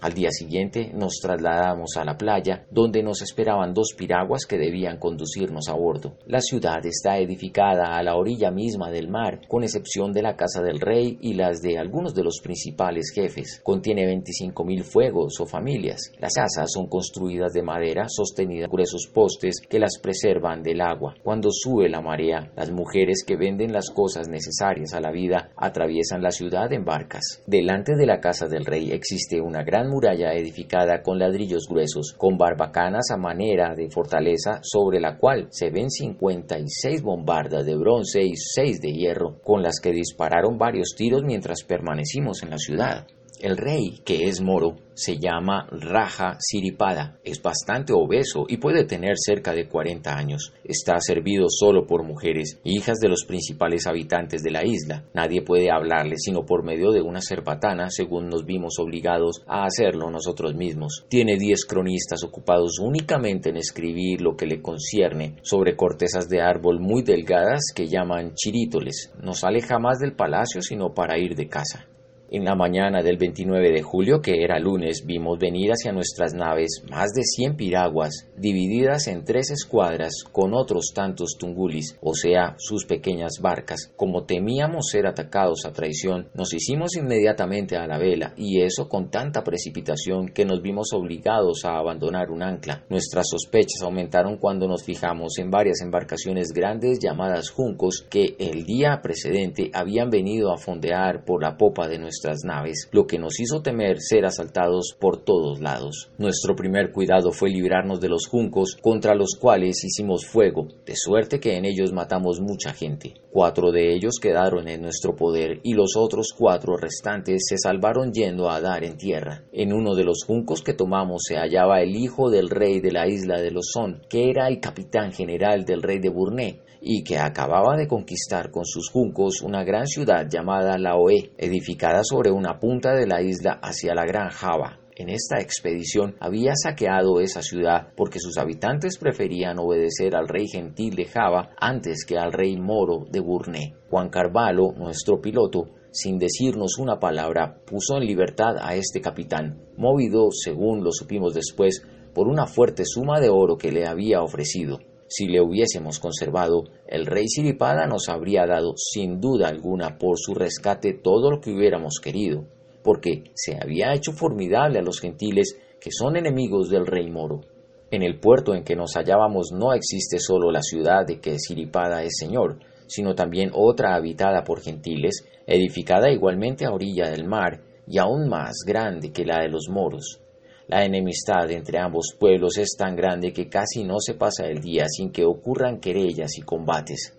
Al 0.00 0.12
día 0.12 0.30
siguiente 0.30 0.90
nos 0.94 1.18
trasladamos 1.20 1.96
a 1.96 2.04
la 2.04 2.16
playa, 2.16 2.66
donde 2.70 3.02
nos 3.02 3.22
esperaban 3.22 3.72
dos 3.72 3.94
piraguas 3.96 4.44
que 4.46 4.58
debían 4.58 4.98
conducirnos 4.98 5.68
a 5.68 5.75
bordo. 5.75 6.18
La 6.26 6.40
ciudad 6.40 6.84
está 6.84 7.18
edificada 7.18 7.96
a 7.96 8.02
la 8.02 8.16
orilla 8.16 8.50
misma 8.50 8.90
del 8.90 9.08
mar, 9.08 9.40
con 9.48 9.62
excepción 9.62 10.12
de 10.12 10.22
la 10.22 10.36
casa 10.36 10.62
del 10.62 10.80
rey 10.80 11.18
y 11.20 11.34
las 11.34 11.62
de 11.62 11.78
algunos 11.78 12.14
de 12.14 12.22
los 12.22 12.40
principales 12.42 13.10
jefes. 13.14 13.60
Contiene 13.64 14.06
25.000 14.06 14.82
fuegos 14.82 15.40
o 15.40 15.46
familias. 15.46 16.12
Las 16.18 16.34
casas 16.34 16.70
son 16.72 16.88
construidas 16.88 17.52
de 17.52 17.62
madera 17.62 18.06
sostenida 18.08 18.68
por 18.68 18.80
esos 18.80 19.06
postes 19.06 19.60
que 19.68 19.78
las 19.78 19.98
preservan 20.02 20.62
del 20.62 20.80
agua. 20.80 21.14
Cuando 21.22 21.50
sube 21.50 21.88
la 21.88 22.02
marea, 22.02 22.52
las 22.56 22.70
mujeres 22.70 23.25
que 23.26 23.36
venden 23.36 23.72
las 23.72 23.90
cosas 23.90 24.28
necesarias 24.28 24.92
a 24.92 25.00
la 25.00 25.10
vida 25.10 25.50
atraviesan 25.56 26.22
la 26.22 26.30
ciudad 26.30 26.72
en 26.72 26.84
barcas. 26.84 27.42
Delante 27.46 27.96
de 27.96 28.06
la 28.06 28.20
casa 28.20 28.46
del 28.46 28.66
rey 28.66 28.90
existe 28.92 29.40
una 29.47 29.62
gran 29.62 29.88
muralla 29.88 30.33
edificada 30.33 31.03
con 31.03 31.19
ladrillos 31.19 31.67
gruesos, 31.69 32.15
con 32.17 32.37
barbacanas 32.37 33.11
a 33.11 33.17
manera 33.17 33.75
de 33.75 33.88
fortaleza, 33.88 34.59
sobre 34.62 35.00
la 35.00 35.17
cual 35.17 35.47
se 35.50 35.71
ven 35.71 35.91
56 35.91 37.02
bombardas 37.02 37.65
de 37.65 37.76
bronce 37.76 38.23
y 38.23 38.37
6 38.37 38.80
de 38.80 38.93
hierro, 38.93 39.41
con 39.43 39.63
las 39.63 39.80
que 39.80 39.93
dispararon 39.93 40.59
varios 40.59 40.95
tiros 40.97 41.23
mientras 41.25 41.63
permanecimos 41.65 42.43
en 42.43 42.50
la 42.50 42.59
ciudad. 42.59 43.06
El 43.40 43.56
rey, 43.56 44.00
que 44.04 44.28
es 44.28 44.40
moro, 44.40 44.76
se 44.94 45.18
llama 45.18 45.68
Raja 45.70 46.38
Siripada. 46.40 47.18
Es 47.22 47.42
bastante 47.42 47.92
obeso 47.92 48.46
y 48.49 48.56
puede 48.56 48.84
tener 48.84 49.16
cerca 49.18 49.52
de 49.52 49.68
40 49.68 50.16
años. 50.16 50.54
Está 50.64 50.99
servido 51.00 51.49
solo 51.50 51.86
por 51.86 52.02
mujeres, 52.02 52.58
hijas 52.64 52.99
de 52.99 53.10
los 53.10 53.25
principales 53.26 53.86
habitantes 53.86 54.42
de 54.42 54.50
la 54.50 54.64
isla. 54.64 55.04
Nadie 55.12 55.42
puede 55.42 55.70
hablarle 55.70 56.16
sino 56.16 56.46
por 56.46 56.64
medio 56.64 56.92
de 56.92 57.02
una 57.02 57.20
cerbatana, 57.20 57.90
según 57.90 58.28
nos 58.28 58.46
vimos 58.46 58.78
obligados 58.78 59.42
a 59.46 59.66
hacerlo 59.66 60.10
nosotros 60.10 60.54
mismos. 60.54 61.04
Tiene 61.08 61.36
10 61.36 61.66
cronistas 61.66 62.25
ocupados 62.25 62.78
únicamente 62.80 63.50
en 63.50 63.58
escribir 63.58 64.22
lo 64.22 64.34
que 64.34 64.46
le 64.46 64.62
concierne 64.62 65.36
sobre 65.42 65.76
cortezas 65.76 66.28
de 66.30 66.40
árbol 66.40 66.80
muy 66.80 67.02
delgadas 67.02 67.64
que 67.75 67.86
llaman 67.86 68.32
chirítoles. 68.34 69.12
No 69.22 69.34
sale 69.34 69.60
jamás 69.60 69.99
del 69.99 70.14
palacio 70.14 70.62
sino 70.62 70.94
para 70.94 71.18
ir 71.18 71.34
de 71.34 71.49
casa. 71.49 71.86
En 72.28 72.45
la 72.45 72.56
mañana 72.56 73.04
del 73.04 73.19
29 73.19 73.71
de 73.71 73.82
julio, 73.82 74.21
que 74.21 74.43
era 74.43 74.58
lunes, 74.58 75.04
vimos 75.06 75.39
venir 75.39 75.71
hacia 75.71 75.93
nuestras 75.93 76.34
naves 76.34 76.82
más 76.91 77.12
de 77.15 77.23
100 77.23 77.54
piraguas, 77.54 78.28
divididas 78.36 79.06
en 79.06 79.25
tres 79.25 79.52
escuadras 79.52 80.25
con 80.32 80.52
otros 80.52 80.91
tantos 80.93 81.36
tungulis, 81.39 81.97
o 82.00 82.15
sea, 82.15 82.56
sus 82.58 82.84
pequeñas 82.84 83.34
barcas. 83.41 83.93
Como 83.95 84.25
temíamos 84.25 84.89
ser 84.91 85.06
atacados 85.06 85.65
a 85.67 85.73
traición, 85.73 86.28
nos 86.34 86.52
hicimos 86.52 86.97
inmediatamente 86.97 87.76
a 87.76 87.86
la 87.86 87.97
vela, 87.97 88.34
y 88.36 88.60
eso 88.60 88.89
con 88.89 89.08
tanta 89.08 89.45
precipitación 89.45 90.30
que 90.30 90.45
nos 90.45 90.60
vimos 90.60 90.89
obligados 90.95 91.65
a 91.65 91.78
abandonar 91.78 92.32
un 92.32 92.43
ancla. 92.43 92.84
Nuestras 92.89 93.28
sospechas 93.30 93.82
aumentaron 93.82 94.39
cuando 94.39 94.67
nos 94.67 94.82
fijamos 94.82 95.39
en 95.39 95.52
varias 95.52 95.80
embarcaciones 95.80 96.49
grandes 96.52 96.99
llamadas 96.99 97.50
juncos 97.50 98.04
que 98.10 98.34
el 98.41 98.65
día 98.65 98.99
precedente 99.00 99.71
habían 99.73 100.10
venido 100.10 100.52
a 100.52 100.58
fondear 100.58 101.25
por 101.25 101.41
la 101.41 101.56
popa 101.56 101.86
de 101.86 102.00
nuestra 102.00 102.16
naves, 102.45 102.89
lo 102.93 103.07
que 103.07 103.19
nos 103.19 103.41
hizo 103.41 103.63
temer 103.63 104.00
ser 104.00 104.25
asaltados 104.25 104.97
por 104.99 105.25
todos 105.25 105.61
lados. 105.61 106.11
Nuestro 106.19 106.55
primer 106.55 106.93
cuidado 106.93 107.33
fue 107.33 107.50
librarnos 107.50 108.00
de 108.00 108.09
los 108.09 108.26
juncos, 108.26 108.76
contra 108.81 109.15
los 109.15 109.37
cuales 109.39 109.85
hicimos 109.85 110.26
fuego, 110.26 110.69
de 110.85 110.95
suerte 110.97 111.41
que 111.41 111.57
en 111.57 111.65
ellos 111.65 111.93
matamos 111.93 112.41
mucha 112.41 112.73
gente. 112.73 113.15
Cuatro 113.31 113.71
de 113.71 113.95
ellos 113.95 114.15
quedaron 114.21 114.69
en 114.69 114.83
nuestro 114.83 115.15
poder 115.15 115.61
y 115.63 115.75
los 115.75 115.97
otros 115.97 116.33
cuatro 116.37 116.76
restantes 116.76 117.45
se 117.49 117.59
salvaron 117.59 118.13
yendo 118.13 118.49
a 118.49 118.61
dar 118.61 118.83
en 118.85 118.97
tierra. 118.97 119.45
En 119.52 119.73
uno 119.73 119.95
de 119.95 120.05
los 120.05 120.25
juncos 120.26 120.63
que 120.63 120.73
tomamos 120.73 121.23
se 121.26 121.37
hallaba 121.37 121.83
el 121.83 121.97
hijo 121.97 122.31
del 122.31 122.49
rey 122.49 122.81
de 122.81 122.93
la 122.93 123.07
isla 123.07 123.41
de 123.41 123.50
Lozón, 123.50 124.02
que 124.09 124.31
era 124.31 124.49
el 124.49 124.61
capitán 124.61 125.13
general 125.13 125.65
del 125.65 125.83
rey 125.83 125.99
de 125.99 126.09
Burné, 126.09 126.61
y 126.88 127.02
que 127.02 127.18
acababa 127.18 127.76
de 127.76 127.88
conquistar 127.88 128.52
con 128.52 128.64
sus 128.64 128.90
juncos 128.90 129.42
una 129.42 129.64
gran 129.64 129.88
ciudad 129.88 130.28
llamada 130.30 130.78
Laoé, 130.78 131.32
edificada 131.36 132.02
sobre 132.04 132.30
una 132.30 132.60
punta 132.60 132.94
de 132.94 133.08
la 133.08 133.22
isla 133.22 133.58
hacia 133.60 133.92
la 133.92 134.04
gran 134.06 134.30
Java. 134.30 134.78
En 134.94 135.08
esta 135.08 135.40
expedición 135.40 136.14
había 136.20 136.52
saqueado 136.54 137.18
esa 137.18 137.42
ciudad 137.42 137.88
porque 137.96 138.20
sus 138.20 138.38
habitantes 138.38 138.99
preferían 138.99 139.58
obedecer 139.58 140.14
al 140.14 140.28
rey 140.28 140.46
gentil 140.46 140.94
de 140.94 141.06
Java 141.06 141.50
antes 141.60 142.04
que 142.06 142.18
al 142.18 142.32
rey 142.32 142.56
moro 142.56 143.04
de 143.10 143.18
Burné. 143.18 143.75
Juan 143.90 144.08
Carvalho, 144.08 144.70
nuestro 144.76 145.20
piloto, 145.20 145.64
sin 145.90 146.20
decirnos 146.20 146.78
una 146.78 147.00
palabra, 147.00 147.58
puso 147.66 147.96
en 147.96 148.06
libertad 148.06 148.58
a 148.60 148.76
este 148.76 149.00
capitán, 149.00 149.60
movido, 149.76 150.28
según 150.30 150.84
lo 150.84 150.92
supimos 150.92 151.34
después, 151.34 151.84
por 152.14 152.28
una 152.28 152.46
fuerte 152.46 152.84
suma 152.84 153.18
de 153.18 153.28
oro 153.28 153.56
que 153.58 153.72
le 153.72 153.86
había 153.86 154.22
ofrecido. 154.22 154.78
Si 155.08 155.26
le 155.26 155.40
hubiésemos 155.40 156.00
conservado, 156.00 156.64
el 156.86 157.06
rey 157.06 157.28
Siripada 157.28 157.86
nos 157.86 158.08
habría 158.08 158.45
dado 158.47 158.75
sin 158.76 159.21
duda 159.21 159.49
alguna 159.49 159.99
por 159.99 160.19
su 160.19 160.34
rescate 160.34 160.95
todo 160.95 161.30
lo 161.30 161.40
que 161.40 161.52
hubiéramos 161.52 162.00
querido, 162.02 162.45
porque 162.82 163.25
se 163.34 163.56
había 163.60 163.95
hecho 163.95 164.12
formidable 164.12 164.80
a 164.80 164.82
los 164.82 165.00
gentiles 165.00 165.56
que 165.80 165.90
son 165.92 166.16
enemigos 166.16 166.71
del 166.71 166.86
rey 166.86 167.08
moro. 167.10 167.42
En 167.90 168.02
el 168.02 168.19
puerto 168.19 168.54
en 168.54 168.64
que 168.64 168.75
nos 168.75 168.95
hallábamos 168.95 169.52
no 169.52 169.73
existe 169.73 170.19
solo 170.19 170.50
la 170.50 170.62
ciudad 170.62 171.06
de 171.06 171.21
que 171.21 171.38
Siripada 171.38 172.02
es 172.02 172.16
señor, 172.19 172.58
sino 172.88 173.14
también 173.14 173.50
otra 173.54 173.95
habitada 173.95 174.42
por 174.42 174.60
gentiles, 174.60 175.25
edificada 175.47 176.10
igualmente 176.10 176.64
a 176.64 176.73
orilla 176.73 177.10
del 177.10 177.25
mar, 177.25 177.62
y 177.86 177.99
aún 177.99 178.28
más 178.28 178.56
grande 178.66 179.12
que 179.12 179.25
la 179.25 179.42
de 179.42 179.49
los 179.49 179.69
moros. 179.71 180.21
La 180.69 180.85
enemistad 180.85 181.49
entre 181.52 181.79
ambos 181.79 182.17
pueblos 182.19 182.59
es 182.59 182.76
tan 182.76 182.97
grande 182.97 183.33
que 183.33 183.49
casi 183.49 183.85
no 183.85 184.00
se 184.00 184.15
pasa 184.15 184.47
el 184.47 184.61
día 184.61 184.87
sin 184.89 185.13
que 185.13 185.25
ocurran 185.25 185.79
querellas 185.79 186.37
y 186.39 186.43
combates. 186.43 187.17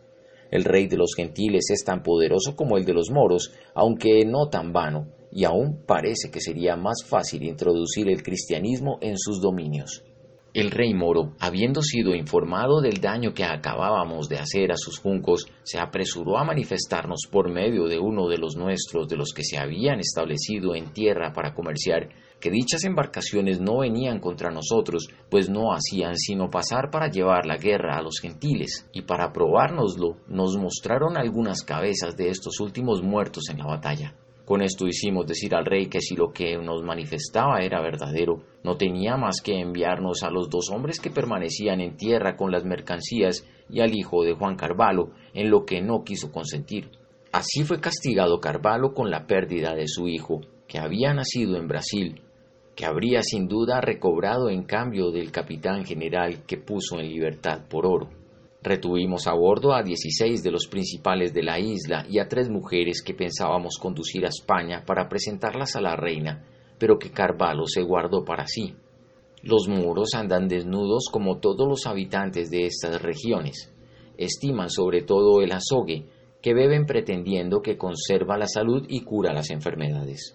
El 0.51 0.65
rey 0.65 0.87
de 0.87 0.97
los 0.97 1.13
gentiles 1.15 1.69
es 1.69 1.83
tan 1.85 2.03
poderoso 2.03 2.55
como 2.55 2.77
el 2.77 2.83
de 2.83 2.93
los 2.93 3.09
moros, 3.09 3.53
aunque 3.73 4.25
no 4.25 4.49
tan 4.49 4.73
vano, 4.73 5.07
y 5.31 5.45
aún 5.45 5.83
parece 5.85 6.29
que 6.29 6.41
sería 6.41 6.75
más 6.75 7.03
fácil 7.05 7.43
introducir 7.43 8.09
el 8.09 8.21
cristianismo 8.21 8.97
en 9.01 9.17
sus 9.17 9.41
dominios. 9.41 10.03
El 10.57 10.71
rey 10.71 10.91
moro, 10.95 11.35
habiendo 11.39 11.83
sido 11.83 12.15
informado 12.15 12.81
del 12.81 12.99
daño 12.99 13.31
que 13.31 13.43
acabábamos 13.43 14.27
de 14.27 14.39
hacer 14.39 14.71
a 14.71 14.75
sus 14.75 14.97
juncos, 14.97 15.45
se 15.61 15.77
apresuró 15.77 16.39
a 16.39 16.43
manifestarnos 16.43 17.27
por 17.31 17.51
medio 17.51 17.85
de 17.85 17.99
uno 17.99 18.27
de 18.27 18.39
los 18.39 18.55
nuestros, 18.55 19.07
de 19.07 19.17
los 19.17 19.33
que 19.35 19.43
se 19.43 19.59
habían 19.59 19.99
establecido 19.99 20.73
en 20.73 20.93
tierra 20.93 21.31
para 21.31 21.53
comerciar, 21.53 22.09
que 22.39 22.49
dichas 22.49 22.85
embarcaciones 22.85 23.61
no 23.61 23.81
venían 23.81 24.19
contra 24.19 24.49
nosotros, 24.49 25.07
pues 25.29 25.47
no 25.47 25.73
hacían 25.75 26.17
sino 26.17 26.49
pasar 26.49 26.89
para 26.89 27.11
llevar 27.11 27.45
la 27.45 27.57
guerra 27.57 27.95
a 27.95 28.01
los 28.01 28.19
gentiles, 28.19 28.89
y 28.91 29.03
para 29.03 29.31
probárnoslo 29.31 30.17
nos 30.27 30.57
mostraron 30.57 31.17
algunas 31.17 31.61
cabezas 31.61 32.17
de 32.17 32.29
estos 32.29 32.59
últimos 32.61 33.03
muertos 33.03 33.43
en 33.51 33.59
la 33.59 33.67
batalla. 33.67 34.15
Con 34.47 34.61
esto 34.61 34.87
hicimos 34.87 35.27
decir 35.27 35.53
al 35.53 35.65
rey 35.65 35.87
que 35.87 35.99
si 35.99 36.15
lo 36.15 36.31
que 36.31 36.57
nos 36.57 36.81
manifestaba 36.81 37.59
era 37.59 37.81
verdadero, 37.81 38.43
no 38.63 38.77
tenía 38.77 39.17
más 39.17 39.41
que 39.41 39.59
enviarnos 39.59 40.23
a 40.23 40.31
los 40.31 40.49
dos 40.49 40.69
hombres 40.71 41.01
que 41.01 41.09
permanecían 41.09 41.81
en 41.81 41.97
tierra 41.97 42.37
con 42.37 42.49
las 42.49 42.63
mercancías 42.63 43.45
y 43.69 43.81
al 43.81 43.93
hijo 43.93 44.23
de 44.23 44.35
Juan 44.35 44.55
Carvalho, 44.55 45.09
en 45.33 45.49
lo 45.49 45.65
que 45.65 45.81
no 45.81 46.05
quiso 46.05 46.31
consentir. 46.31 46.91
Así 47.33 47.65
fue 47.65 47.81
castigado 47.81 48.39
Carvalho 48.39 48.93
con 48.93 49.11
la 49.11 49.27
pérdida 49.27 49.75
de 49.75 49.89
su 49.89 50.07
hijo, 50.07 50.39
que 50.65 50.79
había 50.79 51.13
nacido 51.13 51.57
en 51.57 51.67
Brasil, 51.67 52.21
que 52.73 52.85
habría 52.85 53.23
sin 53.23 53.49
duda 53.49 53.81
recobrado 53.81 54.49
en 54.49 54.63
cambio 54.63 55.11
del 55.11 55.29
capitán 55.29 55.83
general 55.83 56.45
que 56.45 56.55
puso 56.55 57.01
en 57.01 57.09
libertad 57.09 57.63
por 57.67 57.85
oro. 57.85 58.07
Retuvimos 58.63 59.27
a 59.27 59.33
bordo 59.33 59.73
a 59.73 59.83
16 59.83 60.41
de 60.41 60.51
los 60.51 60.67
principales 60.67 61.31
de 61.31 61.43
la 61.43 61.59
isla 61.59 62.05
y 62.09 62.17
a 62.17 62.27
tres 62.27 62.49
mujeres 62.49 63.03
que 63.03 63.13
pensábamos 63.13 63.77
conducir 63.79 64.25
a 64.25 64.29
España 64.29 64.83
para 64.85 65.07
presentarlas 65.07 65.75
a 65.75 65.81
la 65.81 65.95
reina, 65.95 66.43
pero 66.79 66.97
que 66.97 67.11
Carvalho 67.11 67.65
se 67.67 67.83
guardó 67.83 68.25
para 68.25 68.47
sí. 68.47 68.75
Los 69.43 69.67
muros 69.67 70.15
andan 70.15 70.47
desnudos 70.47 71.09
como 71.11 71.37
todos 71.37 71.67
los 71.67 71.85
habitantes 71.85 72.49
de 72.49 72.65
estas 72.65 72.99
regiones. 72.99 73.71
Estiman 74.17 74.71
sobre 74.71 75.03
todo 75.03 75.41
el 75.41 75.51
azogue, 75.51 76.07
que 76.41 76.55
beben 76.55 76.87
pretendiendo 76.87 77.61
que 77.61 77.77
conserva 77.77 78.37
la 78.37 78.47
salud 78.47 78.85
y 78.89 79.01
cura 79.01 79.33
las 79.33 79.51
enfermedades. 79.51 80.33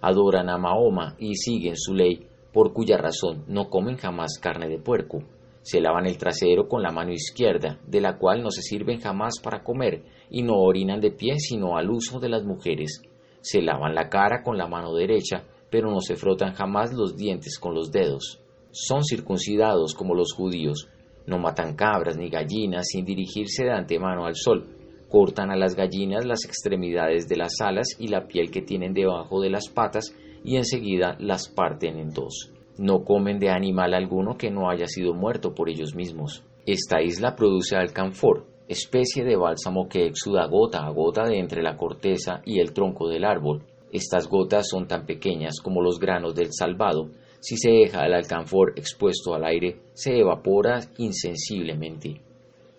Adoran 0.00 0.48
a 0.48 0.58
Mahoma 0.58 1.14
y 1.20 1.36
siguen 1.36 1.76
su 1.76 1.94
ley, 1.94 2.26
por 2.52 2.72
cuya 2.72 2.96
razón 2.96 3.44
no 3.46 3.68
comen 3.68 3.96
jamás 3.96 4.38
carne 4.40 4.68
de 4.68 4.78
puerco 4.78 5.22
se 5.62 5.80
lavan 5.80 6.06
el 6.06 6.16
trasero 6.16 6.68
con 6.68 6.82
la 6.82 6.90
mano 6.90 7.12
izquierda, 7.12 7.78
de 7.86 8.00
la 8.00 8.16
cual 8.18 8.42
no 8.42 8.50
se 8.50 8.62
sirven 8.62 9.00
jamás 9.00 9.34
para 9.42 9.62
comer, 9.62 10.02
y 10.30 10.42
no 10.42 10.54
orinan 10.56 11.00
de 11.00 11.10
pie 11.10 11.38
sino 11.38 11.76
al 11.76 11.90
uso 11.90 12.18
de 12.18 12.28
las 12.28 12.44
mujeres. 12.44 13.02
Se 13.40 13.60
lavan 13.60 13.94
la 13.94 14.08
cara 14.08 14.42
con 14.42 14.56
la 14.56 14.66
mano 14.66 14.94
derecha, 14.94 15.44
pero 15.70 15.90
no 15.90 16.00
se 16.00 16.16
frotan 16.16 16.54
jamás 16.54 16.92
los 16.92 17.16
dientes 17.16 17.58
con 17.58 17.74
los 17.74 17.90
dedos. 17.90 18.40
Son 18.70 19.02
circuncidados 19.04 19.94
como 19.94 20.14
los 20.14 20.32
judíos. 20.32 20.88
No 21.26 21.38
matan 21.38 21.74
cabras 21.74 22.16
ni 22.16 22.28
gallinas 22.28 22.86
sin 22.88 23.04
dirigirse 23.04 23.64
de 23.64 23.72
antemano 23.72 24.26
al 24.26 24.34
sol. 24.36 24.76
Cortan 25.08 25.50
a 25.50 25.56
las 25.56 25.74
gallinas 25.74 26.24
las 26.24 26.44
extremidades 26.44 27.28
de 27.28 27.36
las 27.36 27.60
alas 27.60 27.88
y 27.98 28.08
la 28.08 28.26
piel 28.26 28.50
que 28.50 28.62
tienen 28.62 28.94
debajo 28.94 29.40
de 29.40 29.50
las 29.50 29.68
patas 29.68 30.14
y 30.44 30.56
enseguida 30.56 31.16
las 31.18 31.48
parten 31.48 31.98
en 31.98 32.10
dos. 32.10 32.52
No 32.78 33.04
comen 33.04 33.38
de 33.38 33.50
animal 33.50 33.94
alguno 33.94 34.36
que 34.36 34.50
no 34.50 34.70
haya 34.70 34.86
sido 34.86 35.14
muerto 35.14 35.54
por 35.54 35.68
ellos 35.68 35.94
mismos. 35.94 36.44
Esta 36.66 37.02
isla 37.02 37.36
produce 37.36 37.76
alcanfor, 37.76 38.46
especie 38.68 39.24
de 39.24 39.36
bálsamo 39.36 39.88
que 39.88 40.06
exuda 40.06 40.46
gota 40.46 40.86
a 40.86 40.90
gota 40.90 41.24
de 41.24 41.38
entre 41.38 41.62
la 41.62 41.76
corteza 41.76 42.42
y 42.44 42.60
el 42.60 42.72
tronco 42.72 43.08
del 43.08 43.24
árbol. 43.24 43.64
Estas 43.92 44.28
gotas 44.28 44.68
son 44.68 44.86
tan 44.86 45.04
pequeñas 45.04 45.60
como 45.62 45.82
los 45.82 45.98
granos 45.98 46.34
del 46.34 46.50
salvado. 46.52 47.10
Si 47.40 47.56
se 47.56 47.70
deja 47.70 48.06
el 48.06 48.14
alcanfor 48.14 48.74
expuesto 48.76 49.34
al 49.34 49.44
aire, 49.44 49.80
se 49.94 50.18
evapora 50.18 50.80
insensiblemente. 50.98 52.20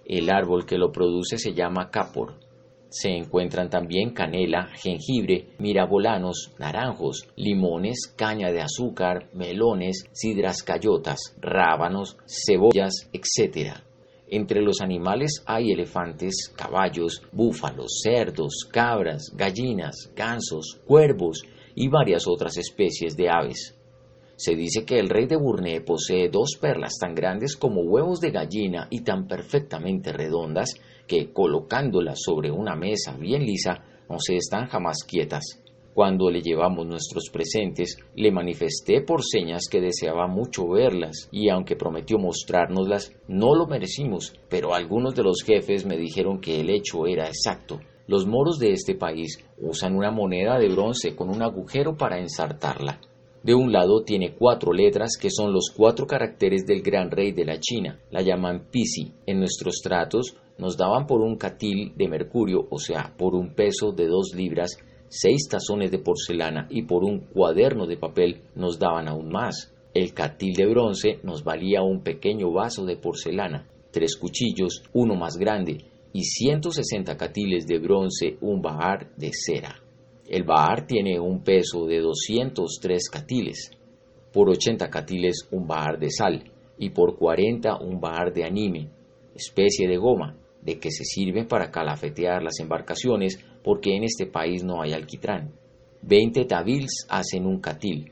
El 0.06 0.30
árbol 0.30 0.66
que 0.66 0.78
lo 0.78 0.92
produce 0.92 1.38
se 1.38 1.54
llama 1.54 1.90
capor. 1.90 2.36
Se 2.92 3.10
encuentran 3.10 3.70
también 3.70 4.10
canela, 4.10 4.68
jengibre, 4.76 5.56
mirabolanos, 5.60 6.54
naranjos, 6.60 7.26
limones, 7.38 8.14
caña 8.18 8.52
de 8.52 8.60
azúcar, 8.60 9.30
melones, 9.34 10.10
sidras 10.12 10.62
cayotas, 10.62 11.34
rábanos, 11.40 12.18
cebollas, 12.28 13.10
etc. 13.14 13.78
Entre 14.28 14.62
los 14.62 14.82
animales 14.82 15.42
hay 15.46 15.72
elefantes, 15.72 16.54
caballos, 16.54 17.22
búfalos, 17.32 18.02
cerdos, 18.04 18.68
cabras, 18.70 19.32
gallinas, 19.38 20.12
gansos, 20.14 20.82
cuervos 20.86 21.44
y 21.76 21.88
varias 21.88 22.28
otras 22.28 22.58
especies 22.58 23.16
de 23.16 23.30
aves. 23.30 23.78
Se 24.36 24.54
dice 24.54 24.84
que 24.84 25.00
el 25.00 25.08
rey 25.08 25.28
de 25.28 25.38
Burné 25.38 25.80
posee 25.80 26.28
dos 26.28 26.58
perlas 26.60 26.98
tan 27.00 27.16
grandes 27.16 27.56
como 27.56 27.84
huevos 27.84 28.20
de 28.20 28.32
gallina 28.32 28.88
y 28.90 29.02
tan 29.06 29.28
perfectamente 29.28 30.12
redondas 30.12 30.74
que 31.12 31.34
colocándolas 31.34 32.22
sobre 32.24 32.50
una 32.52 32.74
mesa 32.74 33.18
bien 33.18 33.46
lisa 33.46 33.84
no 34.10 34.16
se 34.18 34.38
están 34.38 34.68
jamás 34.68 35.04
quietas. 35.06 35.62
Cuando 35.94 36.32
le 36.32 36.42
llevamos 36.42 36.88
nuestros 36.88 37.30
presentes, 37.30 37.98
le 38.16 38.32
manifesté 38.32 39.02
por 39.02 39.22
señas 39.22 39.64
que 39.70 39.82
deseaba 39.82 40.28
mucho 40.28 40.70
verlas, 40.70 41.28
y 41.30 41.50
aunque 41.50 41.76
prometió 41.76 42.18
mostrárnoslas, 42.18 43.12
no 43.28 43.56
lo 43.56 43.68
merecimos, 43.68 44.34
pero 44.48 44.74
algunos 44.74 45.14
de 45.14 45.24
los 45.24 45.44
jefes 45.44 45.86
me 45.86 45.98
dijeron 45.98 46.40
que 46.40 46.62
el 46.62 46.70
hecho 46.70 47.06
era 47.06 47.28
exacto. 47.28 47.82
Los 48.08 48.26
moros 48.26 48.58
de 48.58 48.72
este 48.72 48.96
país 48.96 49.38
usan 49.60 49.98
una 49.98 50.12
moneda 50.12 50.58
de 50.60 50.70
bronce 50.70 51.14
con 51.14 51.28
un 51.30 51.42
agujero 51.42 51.98
para 51.98 52.20
ensartarla. 52.20 53.02
De 53.44 53.56
un 53.56 53.72
lado 53.72 54.04
tiene 54.04 54.36
cuatro 54.36 54.72
letras 54.72 55.18
que 55.20 55.32
son 55.32 55.52
los 55.52 55.74
cuatro 55.76 56.06
caracteres 56.06 56.64
del 56.66 56.84
gran 56.84 57.10
rey 57.10 57.32
de 57.32 57.44
la 57.44 57.60
China. 57.60 58.00
La 58.12 58.22
llaman 58.22 58.68
Pisi. 58.70 59.12
En 59.26 59.40
nuestros 59.40 59.82
tratos 59.82 60.38
nos 60.62 60.78
daban 60.78 61.08
por 61.08 61.22
un 61.22 61.38
catil 61.38 61.92
de 61.96 62.08
mercurio, 62.08 62.68
o 62.70 62.78
sea, 62.78 63.16
por 63.18 63.34
un 63.34 63.56
peso 63.56 63.94
de 63.94 64.06
dos 64.06 64.36
libras, 64.36 64.78
seis 65.10 65.50
tazones 65.50 65.90
de 65.90 65.98
porcelana 65.98 66.68
y 66.70 66.84
por 66.84 67.04
un 67.04 67.22
cuaderno 67.22 67.88
de 67.88 67.98
papel 67.98 68.44
nos 68.54 68.78
daban 68.78 69.08
aún 69.08 69.30
más. 69.32 69.74
El 69.96 70.14
catil 70.14 70.54
de 70.54 70.68
bronce 70.68 71.20
nos 71.24 71.44
valía 71.44 71.82
un 71.82 72.04
pequeño 72.04 72.52
vaso 72.52 72.86
de 72.86 72.96
porcelana, 72.96 73.68
tres 73.90 74.16
cuchillos, 74.16 74.84
uno 74.94 75.16
más 75.16 75.36
grande, 75.36 75.80
y 76.14 76.22
160 76.26 77.18
catiles 77.18 77.66
de 77.66 77.80
bronce, 77.80 78.38
un 78.42 78.62
bahar 78.62 79.10
de 79.18 79.32
cera. 79.34 79.82
El 80.30 80.44
bahar 80.44 80.86
tiene 80.86 81.20
un 81.20 81.44
peso 81.44 81.88
de 81.88 82.02
203 82.02 83.10
catiles, 83.10 83.72
por 84.32 84.48
80 84.48 84.92
catiles 84.92 85.48
un 85.52 85.66
bahar 85.66 85.98
de 85.98 86.12
sal 86.12 86.52
y 86.78 86.92
por 86.92 87.18
40 87.18 87.80
un 87.80 88.00
bahar 88.00 88.32
de 88.32 88.44
anime, 88.44 88.92
especie 89.34 89.88
de 89.88 89.98
goma, 89.98 90.38
de 90.62 90.80
que 90.80 90.92
se 90.92 91.04
sirve 91.04 91.46
para 91.46 91.72
calafetear 91.72 92.44
las 92.44 92.60
embarcaciones 92.60 93.44
porque 93.64 93.96
en 93.96 94.04
este 94.04 94.26
país 94.26 94.64
no 94.64 94.82
hay 94.82 94.94
alquitrán. 94.94 95.54
Veinte 96.02 96.46
tabils 96.46 97.06
hacen 97.10 97.46
un 97.46 97.60
catil. 97.60 98.12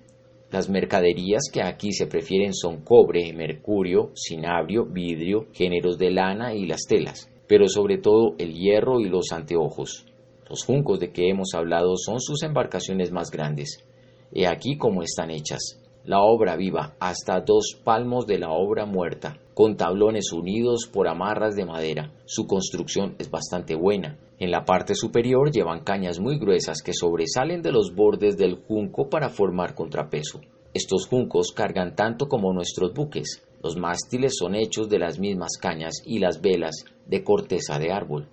Las 0.51 0.69
mercaderías 0.69 1.43
que 1.51 1.61
aquí 1.61 1.91
se 1.91 2.07
prefieren 2.07 2.53
son 2.53 2.81
cobre, 2.83 3.33
mercurio, 3.33 4.11
cinabrio, 4.15 4.85
vidrio, 4.85 5.47
géneros 5.53 5.97
de 5.97 6.11
lana 6.11 6.53
y 6.53 6.65
las 6.65 6.85
telas, 6.87 7.29
pero 7.47 7.67
sobre 7.67 7.97
todo 7.97 8.35
el 8.39 8.53
hierro 8.53 8.99
y 8.99 9.09
los 9.09 9.31
anteojos. 9.31 10.05
Los 10.49 10.63
juncos 10.63 10.99
de 10.99 11.11
que 11.11 11.29
hemos 11.29 11.53
hablado 11.53 11.95
son 11.97 12.19
sus 12.19 12.41
embarcaciones 12.41 13.11
más 13.11 13.29
grandes. 13.29 13.85
He 14.33 14.47
aquí 14.47 14.77
cómo 14.77 15.03
están 15.03 15.29
hechas 15.29 15.79
la 16.09 16.21
obra 16.21 16.55
viva 16.55 16.95
hasta 16.99 17.41
dos 17.41 17.79
palmos 17.83 18.25
de 18.25 18.39
la 18.39 18.49
obra 18.49 18.85
muerta, 18.85 19.37
con 19.59 19.75
tablones 19.75 20.31
unidos 20.31 20.89
por 20.89 21.09
amarras 21.09 21.53
de 21.53 21.65
madera. 21.65 22.13
Su 22.23 22.47
construcción 22.47 23.15
es 23.19 23.29
bastante 23.29 23.75
buena. 23.75 24.17
En 24.39 24.51
la 24.51 24.63
parte 24.63 24.95
superior 24.95 25.51
llevan 25.51 25.83
cañas 25.83 26.17
muy 26.17 26.39
gruesas 26.39 26.81
que 26.81 26.93
sobresalen 26.93 27.61
de 27.61 27.73
los 27.73 27.93
bordes 27.93 28.37
del 28.37 28.55
junco 28.55 29.09
para 29.09 29.27
formar 29.27 29.75
contrapeso. 29.75 30.39
Estos 30.73 31.07
juncos 31.07 31.51
cargan 31.53 31.93
tanto 31.93 32.29
como 32.29 32.53
nuestros 32.53 32.93
buques. 32.93 33.45
Los 33.61 33.75
mástiles 33.75 34.37
son 34.37 34.55
hechos 34.55 34.87
de 34.87 34.99
las 34.99 35.19
mismas 35.19 35.57
cañas 35.61 35.95
y 36.05 36.19
las 36.19 36.39
velas 36.39 36.85
de 37.05 37.21
corteza 37.25 37.77
de 37.79 37.91
árbol. 37.91 38.29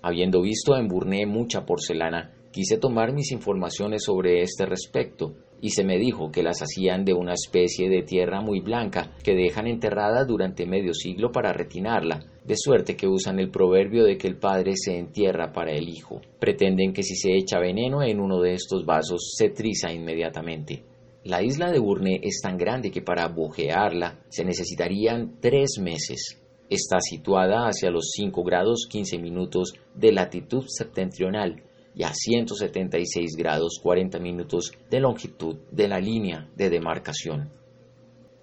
Habiendo 0.00 0.40
visto 0.40 0.78
en 0.78 0.88
Burné 0.88 1.26
mucha 1.26 1.66
porcelana, 1.66 2.32
quise 2.52 2.78
tomar 2.78 3.12
mis 3.12 3.32
informaciones 3.32 4.04
sobre 4.04 4.40
este 4.40 4.64
respecto 4.64 5.34
y 5.64 5.70
se 5.70 5.82
me 5.82 5.98
dijo 5.98 6.30
que 6.30 6.42
las 6.42 6.60
hacían 6.60 7.06
de 7.06 7.14
una 7.14 7.32
especie 7.32 7.88
de 7.88 8.02
tierra 8.02 8.42
muy 8.42 8.60
blanca 8.60 9.12
que 9.22 9.34
dejan 9.34 9.66
enterrada 9.66 10.26
durante 10.26 10.66
medio 10.66 10.92
siglo 10.92 11.32
para 11.32 11.54
retinarla, 11.54 12.22
de 12.44 12.54
suerte 12.54 12.96
que 12.96 13.08
usan 13.08 13.38
el 13.38 13.50
proverbio 13.50 14.04
de 14.04 14.18
que 14.18 14.28
el 14.28 14.36
padre 14.36 14.72
se 14.76 14.98
entierra 14.98 15.54
para 15.54 15.72
el 15.72 15.88
hijo. 15.88 16.20
Pretenden 16.38 16.92
que 16.92 17.02
si 17.02 17.16
se 17.16 17.34
echa 17.34 17.58
veneno 17.60 18.02
en 18.02 18.20
uno 18.20 18.42
de 18.42 18.52
estos 18.52 18.84
vasos 18.84 19.32
se 19.38 19.48
triza 19.48 19.90
inmediatamente. 19.90 20.82
La 21.24 21.42
isla 21.42 21.72
de 21.72 21.78
Burné 21.78 22.20
es 22.22 22.42
tan 22.42 22.58
grande 22.58 22.90
que 22.90 23.00
para 23.00 23.26
bujearla 23.28 24.20
se 24.28 24.44
necesitarían 24.44 25.38
tres 25.40 25.78
meses. 25.80 26.42
Está 26.68 27.00
situada 27.00 27.68
hacia 27.68 27.90
los 27.90 28.10
5 28.14 28.44
grados 28.44 28.86
15 28.90 29.16
minutos 29.16 29.72
de 29.94 30.12
latitud 30.12 30.66
septentrional 30.68 31.62
y 31.94 32.02
a 32.02 32.12
176 32.12 33.36
grados 33.36 33.78
40 33.82 34.18
minutos 34.18 34.72
de 34.90 35.00
longitud 35.00 35.56
de 35.70 35.88
la 35.88 36.00
línea 36.00 36.48
de 36.56 36.70
demarcación. 36.70 37.50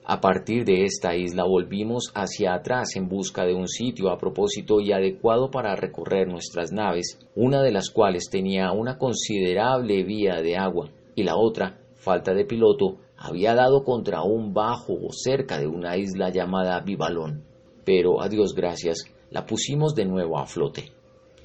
A 0.04 0.20
partir 0.20 0.66
de 0.66 0.84
esta 0.86 1.16
isla 1.16 1.44
volvimos 1.44 2.12
hacia 2.16 2.56
atrás 2.56 2.96
en 2.96 3.08
busca 3.08 3.46
de 3.46 3.54
un 3.54 3.68
sitio 3.68 4.10
a 4.10 4.18
propósito 4.18 4.82
y 4.82 4.92
adecuado 4.92 5.52
para 5.52 5.76
recorrer 5.76 6.28
nuestras 6.28 6.72
naves, 6.72 7.20
una 7.36 7.62
de 7.62 7.72
las 7.72 7.92
cuales 7.92 8.30
tenía 8.30 8.72
una 8.72 8.98
considerable 8.98 10.04
vía 10.04 10.42
de 10.42 10.58
agua 10.58 10.90
y 11.16 11.24
la 11.24 11.38
otra, 11.38 11.78
falta 11.96 12.34
de 12.34 12.46
piloto, 12.46 12.98
había 13.16 13.54
dado 13.54 13.84
contra 13.84 14.24
un 14.24 14.54
bajo 14.54 14.94
o 14.94 15.12
cerca 15.12 15.60
de 15.60 15.68
una 15.68 15.96
isla 15.98 16.30
llamada 16.30 16.80
Vivalón. 16.82 17.44
Pero, 17.86 18.22
a 18.22 18.28
Dios 18.28 18.56
gracias, 18.56 19.04
la 19.30 19.46
pusimos 19.46 19.94
de 19.94 20.06
nuevo 20.06 20.40
a 20.40 20.48
flote. 20.48 20.92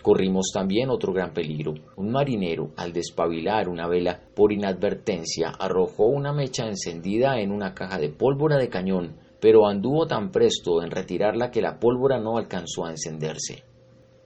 Corrimos 0.06 0.52
también 0.54 0.88
otro 0.88 1.12
gran 1.12 1.32
peligro. 1.32 1.74
Un 1.96 2.12
marinero, 2.12 2.70
al 2.76 2.92
despabilar 2.92 3.68
una 3.68 3.88
vela 3.88 4.20
por 4.36 4.52
inadvertencia, 4.52 5.48
arrojó 5.58 6.06
una 6.06 6.32
mecha 6.32 6.68
encendida 6.68 7.40
en 7.40 7.50
una 7.50 7.74
caja 7.74 7.98
de 7.98 8.10
pólvora 8.10 8.56
de 8.56 8.68
cañón, 8.68 9.16
pero 9.40 9.66
anduvo 9.66 10.06
tan 10.06 10.30
presto 10.30 10.80
en 10.80 10.92
retirarla 10.92 11.50
que 11.50 11.60
la 11.60 11.80
pólvora 11.80 12.20
no 12.20 12.38
alcanzó 12.38 12.84
a 12.84 12.90
encenderse. 12.90 13.64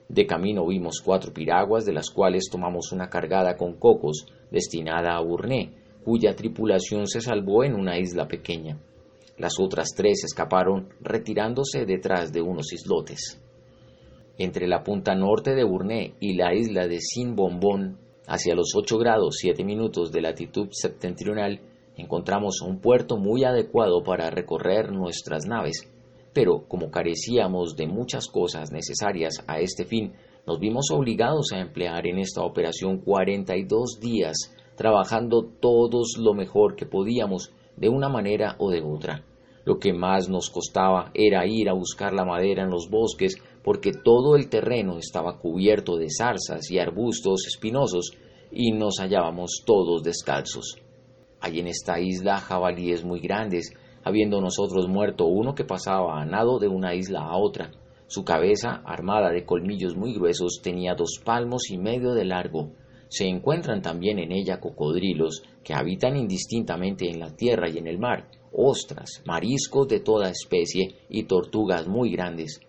De 0.07 0.27
camino 0.27 0.67
vimos 0.67 1.01
cuatro 1.03 1.33
piraguas, 1.33 1.83
de 1.83 1.93
las 1.93 2.11
cuales 2.11 2.47
tomamos 2.51 2.91
una 2.91 3.09
cargada 3.09 3.57
con 3.57 3.73
cocos, 3.79 4.27
destinada 4.51 5.15
a 5.15 5.23
Burné, 5.23 5.73
cuya 6.05 6.35
tripulación 6.35 7.07
se 7.07 7.21
salvó 7.21 7.63
en 7.63 7.73
una 7.73 7.97
isla 7.97 8.27
pequeña. 8.27 8.77
Las 9.35 9.53
otras 9.59 9.95
tres 9.97 10.25
escaparon 10.25 10.89
retirándose 10.99 11.87
detrás 11.87 12.31
de 12.31 12.43
unos 12.43 12.71
islotes 12.71 13.40
entre 14.37 14.67
la 14.67 14.83
punta 14.83 15.15
norte 15.15 15.53
de 15.55 15.63
Burné 15.63 16.15
y 16.19 16.33
la 16.33 16.53
isla 16.53 16.87
de 16.87 16.99
Sin 16.99 17.35
Bombón, 17.35 17.97
hacia 18.27 18.55
los 18.55 18.73
8 18.75 18.97
grados 18.97 19.35
7 19.39 19.63
minutos 19.63 20.11
de 20.11 20.21
latitud 20.21 20.69
septentrional, 20.71 21.59
encontramos 21.97 22.61
un 22.61 22.79
puerto 22.79 23.17
muy 23.17 23.43
adecuado 23.43 24.03
para 24.03 24.29
recorrer 24.29 24.91
nuestras 24.91 25.45
naves, 25.45 25.91
pero 26.33 26.65
como 26.67 26.91
carecíamos 26.91 27.75
de 27.75 27.87
muchas 27.87 28.27
cosas 28.27 28.71
necesarias 28.71 29.43
a 29.47 29.59
este 29.59 29.85
fin, 29.85 30.13
nos 30.47 30.59
vimos 30.59 30.87
obligados 30.91 31.51
a 31.53 31.59
emplear 31.59 32.07
en 32.07 32.19
esta 32.19 32.41
operación 32.41 32.99
42 32.99 33.99
días, 33.99 34.55
trabajando 34.75 35.43
todos 35.43 36.15
lo 36.17 36.33
mejor 36.33 36.75
que 36.75 36.85
podíamos, 36.85 37.51
de 37.77 37.89
una 37.89 38.09
manera 38.09 38.55
o 38.57 38.71
de 38.71 38.81
otra. 38.81 39.23
Lo 39.63 39.77
que 39.77 39.93
más 39.93 40.27
nos 40.29 40.49
costaba 40.49 41.11
era 41.13 41.45
ir 41.45 41.69
a 41.69 41.73
buscar 41.73 42.13
la 42.13 42.25
madera 42.25 42.63
en 42.63 42.71
los 42.71 42.89
bosques 42.89 43.35
porque 43.63 43.91
todo 43.91 44.35
el 44.35 44.49
terreno 44.49 44.97
estaba 44.97 45.39
cubierto 45.39 45.97
de 45.97 46.07
zarzas 46.09 46.69
y 46.71 46.79
arbustos 46.79 47.45
espinosos 47.47 48.11
y 48.51 48.71
nos 48.71 48.99
hallábamos 48.99 49.63
todos 49.65 50.03
descalzos. 50.03 50.77
Hay 51.39 51.59
en 51.59 51.67
esta 51.67 51.99
isla 51.99 52.37
jabalíes 52.37 53.03
muy 53.03 53.19
grandes, 53.19 53.73
habiendo 54.03 54.41
nosotros 54.41 54.87
muerto 54.87 55.25
uno 55.25 55.55
que 55.55 55.63
pasaba 55.63 56.21
a 56.21 56.25
nado 56.25 56.59
de 56.59 56.67
una 56.67 56.93
isla 56.95 57.21
a 57.21 57.37
otra. 57.37 57.71
Su 58.07 58.23
cabeza, 58.23 58.81
armada 58.85 59.31
de 59.31 59.45
colmillos 59.45 59.95
muy 59.95 60.13
gruesos, 60.13 60.59
tenía 60.61 60.95
dos 60.95 61.21
palmos 61.23 61.69
y 61.71 61.77
medio 61.77 62.13
de 62.13 62.25
largo. 62.25 62.71
Se 63.07 63.25
encuentran 63.25 63.81
también 63.81 64.19
en 64.19 64.31
ella 64.31 64.59
cocodrilos 64.59 65.43
que 65.63 65.73
habitan 65.73 66.15
indistintamente 66.15 67.09
en 67.09 67.19
la 67.19 67.35
tierra 67.35 67.69
y 67.69 67.77
en 67.77 67.87
el 67.87 67.99
mar, 67.99 68.29
ostras, 68.51 69.21
mariscos 69.25 69.87
de 69.87 69.99
toda 69.99 70.29
especie 70.29 70.95
y 71.09 71.23
tortugas 71.23 71.87
muy 71.87 72.11
grandes. 72.11 72.61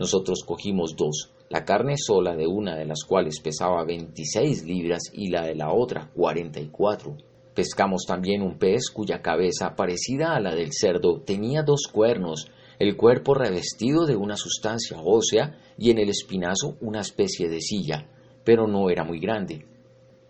Nosotros 0.00 0.44
cogimos 0.46 0.96
dos, 0.96 1.30
la 1.50 1.66
carne 1.66 1.96
sola 1.98 2.34
de 2.34 2.46
una 2.46 2.74
de 2.74 2.86
las 2.86 3.04
cuales 3.04 3.38
pesaba 3.38 3.84
26 3.84 4.64
libras 4.64 5.02
y 5.12 5.28
la 5.28 5.42
de 5.42 5.54
la 5.54 5.74
otra 5.74 6.10
44. 6.16 7.18
Pescamos 7.54 8.06
también 8.06 8.40
un 8.40 8.56
pez 8.56 8.88
cuya 8.90 9.20
cabeza, 9.20 9.76
parecida 9.76 10.34
a 10.34 10.40
la 10.40 10.54
del 10.54 10.70
cerdo, 10.72 11.20
tenía 11.20 11.64
dos 11.64 11.82
cuernos, 11.92 12.50
el 12.78 12.96
cuerpo 12.96 13.34
revestido 13.34 14.06
de 14.06 14.16
una 14.16 14.38
sustancia 14.38 14.96
ósea 15.04 15.58
y 15.76 15.90
en 15.90 15.98
el 15.98 16.08
espinazo 16.08 16.78
una 16.80 17.00
especie 17.00 17.50
de 17.50 17.60
silla, 17.60 18.08
pero 18.42 18.66
no 18.66 18.88
era 18.88 19.04
muy 19.04 19.20
grande. 19.20 19.66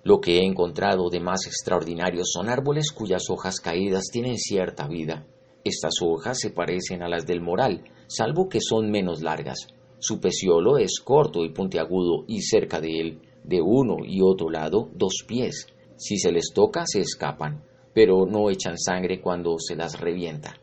Lo 0.03 0.21
que 0.21 0.39
he 0.39 0.45
encontrado 0.45 1.11
de 1.11 1.21
más 1.21 1.47
extraordinario 1.47 2.23
son 2.25 2.49
árboles 2.49 2.91
cuyas 2.91 3.31
hojas 3.31 3.61
caídas 3.61 4.07
tienen 4.11 4.37
cierta 4.37 4.89
vida. 4.89 5.29
Estas 5.63 5.93
hojas 6.03 6.39
se 6.41 6.51
parecen 6.51 7.05
a 7.05 7.09
las 7.09 7.25
del 7.25 7.41
moral, 7.41 7.85
salvo 8.11 8.49
que 8.49 8.59
son 8.61 8.91
menos 8.91 9.23
largas. 9.23 9.69
Su 10.01 10.21
peciolo 10.21 10.79
es 10.79 10.99
corto 11.01 11.45
y 11.45 11.51
puntiagudo 11.51 12.25
y 12.27 12.43
cerca 12.43 12.81
de 12.81 13.01
él, 13.01 13.21
de 13.45 13.63
uno 13.63 13.99
y 14.05 14.21
otro 14.21 14.51
lado, 14.51 14.89
dos 14.95 15.25
pies. 15.27 15.69
Si 15.97 16.19
se 16.19 16.33
les 16.33 16.53
toca, 16.53 16.83
se 16.87 17.01
escapan, 17.01 17.63
pero 17.95 18.27
no 18.27 18.51
echan 18.51 18.77
sangre 18.77 19.21
cuando 19.21 19.57
se 19.59 19.77
las 19.77 20.01
revienta. 20.01 20.57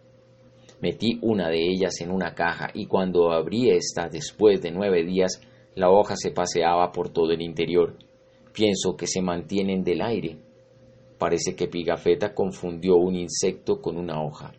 Metí 0.81 1.19
una 1.21 1.49
de 1.49 1.69
ellas 1.69 2.01
en 2.01 2.11
una 2.11 2.35
caja 2.35 2.69
y 2.73 2.85
cuando 2.85 3.31
abrí 3.31 3.69
esta 3.69 4.09
después 4.09 4.61
de 4.61 4.71
nueve 4.71 5.05
días, 5.05 5.41
la 5.75 5.89
hoja 5.89 6.15
se 6.17 6.31
paseaba 6.31 6.91
por 6.91 7.09
todo 7.09 7.31
el 7.31 7.41
interior. 7.41 7.95
Pienso 8.53 8.97
que 8.97 9.07
se 9.07 9.21
mantienen 9.21 9.83
del 9.83 10.01
aire. 10.01 10.37
Parece 11.17 11.55
que 11.55 11.67
Pigafetta 11.67 12.33
confundió 12.33 12.97
un 12.97 13.15
insecto 13.15 13.79
con 13.81 13.97
una 13.97 14.21
hoja. 14.21 14.51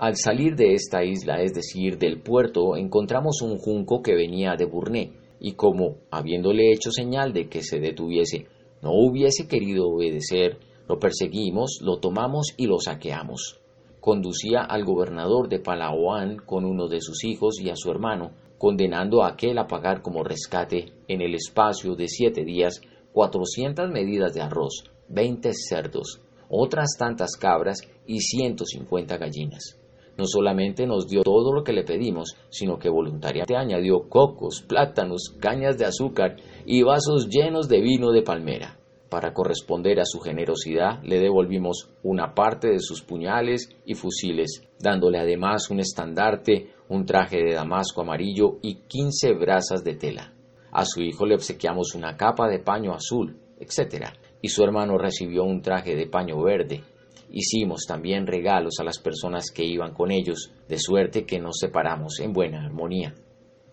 Al 0.00 0.14
salir 0.14 0.54
de 0.54 0.74
esta 0.74 1.02
isla, 1.02 1.42
es 1.42 1.52
decir, 1.54 1.98
del 1.98 2.20
puerto, 2.22 2.76
encontramos 2.76 3.42
un 3.42 3.58
junco 3.58 4.00
que 4.00 4.14
venía 4.14 4.54
de 4.56 4.64
Burné, 4.64 5.10
y 5.40 5.54
como, 5.54 5.96
habiéndole 6.12 6.72
hecho 6.72 6.92
señal 6.92 7.32
de 7.32 7.48
que 7.48 7.64
se 7.64 7.80
detuviese, 7.80 8.46
no 8.80 8.92
hubiese 8.92 9.48
querido 9.48 9.88
obedecer, 9.88 10.58
lo 10.86 11.00
perseguimos, 11.00 11.80
lo 11.82 11.98
tomamos 11.98 12.54
y 12.56 12.66
lo 12.66 12.78
saqueamos. 12.78 13.58
Conducía 13.98 14.60
al 14.60 14.84
gobernador 14.84 15.48
de 15.48 15.58
Palaoán 15.58 16.36
con 16.36 16.64
uno 16.64 16.86
de 16.86 17.00
sus 17.00 17.24
hijos 17.24 17.60
y 17.60 17.68
a 17.68 17.74
su 17.74 17.90
hermano, 17.90 18.30
condenando 18.56 19.24
a 19.24 19.30
aquel 19.30 19.58
a 19.58 19.66
pagar 19.66 20.00
como 20.00 20.22
rescate, 20.22 20.92
en 21.08 21.22
el 21.22 21.34
espacio 21.34 21.96
de 21.96 22.06
siete 22.06 22.44
días, 22.44 22.82
cuatrocientas 23.12 23.90
medidas 23.90 24.32
de 24.32 24.42
arroz, 24.42 24.84
veinte 25.08 25.50
cerdos, 25.54 26.20
otras 26.48 26.90
tantas 26.96 27.32
cabras 27.32 27.80
y 28.06 28.20
ciento 28.20 28.64
cincuenta 28.64 29.18
gallinas. 29.18 29.77
No 30.18 30.24
solamente 30.26 30.84
nos 30.84 31.06
dio 31.06 31.22
todo 31.22 31.52
lo 31.52 31.62
que 31.62 31.72
le 31.72 31.84
pedimos, 31.84 32.36
sino 32.50 32.76
que 32.76 32.88
voluntariamente 32.88 33.56
añadió 33.56 34.08
cocos, 34.08 34.64
plátanos, 34.68 35.36
cañas 35.38 35.78
de 35.78 35.84
azúcar 35.84 36.34
y 36.66 36.82
vasos 36.82 37.28
llenos 37.28 37.68
de 37.68 37.80
vino 37.80 38.10
de 38.10 38.22
palmera. 38.22 38.76
Para 39.08 39.32
corresponder 39.32 40.00
a 40.00 40.04
su 40.04 40.18
generosidad, 40.18 41.00
le 41.04 41.20
devolvimos 41.20 41.88
una 42.02 42.34
parte 42.34 42.68
de 42.68 42.80
sus 42.80 43.00
puñales 43.02 43.70
y 43.86 43.94
fusiles, 43.94 44.64
dándole 44.80 45.18
además 45.18 45.70
un 45.70 45.78
estandarte, 45.78 46.72
un 46.88 47.06
traje 47.06 47.38
de 47.38 47.54
damasco 47.54 48.00
amarillo 48.00 48.58
y 48.60 48.80
quince 48.88 49.32
brasas 49.34 49.84
de 49.84 49.94
tela. 49.94 50.34
A 50.72 50.84
su 50.84 51.00
hijo 51.00 51.26
le 51.26 51.36
obsequiamos 51.36 51.94
una 51.94 52.16
capa 52.16 52.48
de 52.48 52.58
paño 52.58 52.92
azul, 52.92 53.38
etc. 53.60 54.06
Y 54.42 54.48
su 54.48 54.64
hermano 54.64 54.98
recibió 54.98 55.44
un 55.44 55.62
traje 55.62 55.94
de 55.94 56.06
paño 56.06 56.42
verde, 56.42 56.82
Hicimos 57.30 57.84
también 57.86 58.26
regalos 58.26 58.74
a 58.80 58.84
las 58.84 58.98
personas 58.98 59.50
que 59.50 59.64
iban 59.64 59.92
con 59.92 60.10
ellos, 60.10 60.50
de 60.68 60.78
suerte 60.78 61.26
que 61.26 61.38
nos 61.38 61.58
separamos 61.58 62.20
en 62.20 62.32
buena 62.32 62.64
armonía. 62.64 63.14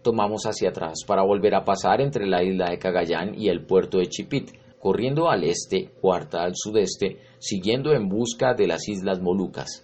Tomamos 0.02 0.44
hacia 0.44 0.70
atrás 0.70 1.00
para 1.08 1.24
volver 1.24 1.56
a 1.56 1.63
pasar 1.63 2.02
entre 2.02 2.28
la 2.28 2.44
isla 2.44 2.70
de 2.70 2.78
Cagayán 2.78 3.34
y 3.39 3.50
el 3.50 3.65
puerto 3.65 3.98
de 3.98 4.08
Chipit, 4.08 4.52
corriendo 4.78 5.30
al 5.30 5.44
este, 5.46 5.89
cuarta 6.00 6.44
al 6.44 6.52
sudeste, 6.56 7.18
siguiendo 7.39 7.94
en 7.94 8.08
busca 8.08 8.54
de 8.54 8.68
las 8.68 8.88
islas 8.88 9.22
Molucas. 9.22 9.82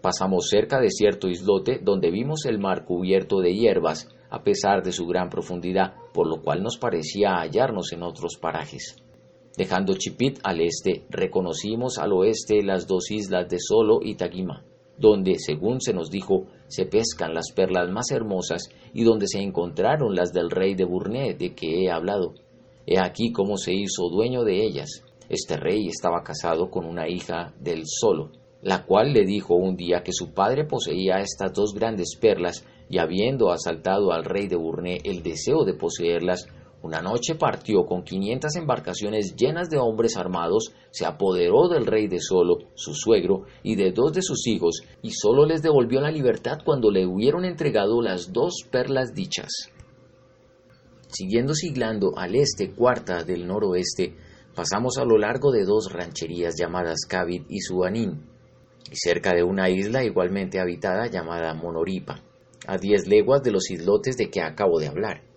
Pasamos 0.00 0.48
cerca 0.48 0.80
de 0.80 0.90
cierto 0.90 1.28
islote 1.28 1.80
donde 1.82 2.10
vimos 2.10 2.46
el 2.46 2.58
mar 2.58 2.84
cubierto 2.84 3.40
de 3.40 3.52
hierbas, 3.52 4.08
a 4.30 4.42
pesar 4.42 4.82
de 4.82 4.92
su 4.92 5.06
gran 5.06 5.28
profundidad, 5.28 5.94
por 6.14 6.28
lo 6.28 6.40
cual 6.40 6.62
nos 6.62 6.78
parecía 6.78 7.40
hallarnos 7.40 7.92
en 7.92 8.04
otros 8.04 8.38
parajes. 8.40 8.96
Dejando 9.58 9.94
Chipit 9.94 10.38
al 10.44 10.60
este, 10.60 11.04
reconocimos 11.10 11.98
al 11.98 12.12
oeste 12.12 12.62
las 12.62 12.86
dos 12.86 13.10
islas 13.10 13.48
de 13.48 13.58
Solo 13.58 13.98
y 14.00 14.14
Tagima, 14.14 14.64
donde, 14.96 15.34
según 15.40 15.80
se 15.80 15.92
nos 15.92 16.12
dijo, 16.12 16.46
se 16.68 16.86
pescan 16.86 17.34
las 17.34 17.50
perlas 17.50 17.90
más 17.90 18.12
hermosas 18.12 18.68
y 18.94 19.02
donde 19.02 19.26
se 19.26 19.40
encontraron 19.40 20.14
las 20.14 20.32
del 20.32 20.48
rey 20.48 20.76
de 20.76 20.84
Burné 20.84 21.34
de 21.34 21.56
que 21.56 21.82
he 21.82 21.90
hablado. 21.90 22.34
He 22.86 23.00
aquí 23.00 23.32
cómo 23.32 23.56
se 23.56 23.74
hizo 23.74 24.08
dueño 24.08 24.44
de 24.44 24.64
ellas. 24.64 25.02
Este 25.28 25.56
rey 25.56 25.88
estaba 25.88 26.22
casado 26.22 26.70
con 26.70 26.84
una 26.86 27.08
hija 27.08 27.52
del 27.58 27.82
Solo. 27.84 28.30
la 28.62 28.84
cual 28.84 29.12
le 29.12 29.24
dijo 29.24 29.54
un 29.54 29.76
día 29.76 30.02
que 30.02 30.12
su 30.12 30.32
padre 30.34 30.64
poseía 30.64 31.20
estas 31.20 31.52
dos 31.52 31.74
grandes 31.74 32.16
perlas 32.20 32.64
y 32.88 32.98
habiendo 32.98 33.50
asaltado 33.50 34.12
al 34.12 34.24
rey 34.24 34.48
de 34.48 34.56
Burné 34.56 34.98
el 35.04 35.22
deseo 35.22 35.64
de 35.64 35.74
poseerlas, 35.74 36.48
una 36.80 37.02
noche 37.02 37.34
partió 37.34 37.84
con 37.86 38.04
quinientas 38.04 38.54
embarcaciones 38.54 39.34
llenas 39.34 39.68
de 39.68 39.78
hombres 39.78 40.16
armados, 40.16 40.72
se 40.90 41.04
apoderó 41.04 41.68
del 41.68 41.86
rey 41.86 42.06
de 42.06 42.20
Solo, 42.20 42.58
su 42.74 42.94
suegro, 42.94 43.46
y 43.64 43.74
de 43.74 43.90
dos 43.90 44.12
de 44.12 44.22
sus 44.22 44.46
hijos, 44.46 44.82
y 45.02 45.10
sólo 45.10 45.44
les 45.44 45.60
devolvió 45.60 46.00
la 46.00 46.12
libertad 46.12 46.58
cuando 46.64 46.92
le 46.92 47.04
hubieron 47.04 47.44
entregado 47.44 48.00
las 48.00 48.32
dos 48.32 48.62
perlas 48.70 49.12
dichas. 49.12 49.48
Siguiendo 51.08 51.54
siglando 51.54 52.12
al 52.16 52.36
este 52.36 52.70
cuarta 52.70 53.24
del 53.24 53.48
noroeste, 53.48 54.14
pasamos 54.54 54.98
a 54.98 55.04
lo 55.04 55.18
largo 55.18 55.50
de 55.50 55.64
dos 55.64 55.92
rancherías 55.92 56.54
llamadas 56.56 57.06
Cavit 57.08 57.44
y 57.48 57.60
Suanín, 57.60 58.24
y 58.88 58.94
cerca 58.94 59.34
de 59.34 59.42
una 59.42 59.68
isla 59.68 60.04
igualmente 60.04 60.60
habitada 60.60 61.08
llamada 61.08 61.54
Monoripa, 61.54 62.22
a 62.68 62.78
diez 62.78 63.08
leguas 63.08 63.42
de 63.42 63.50
los 63.50 63.68
islotes 63.68 64.16
de 64.16 64.30
que 64.30 64.42
acabo 64.42 64.78
de 64.78 64.86
hablar. 64.86 65.27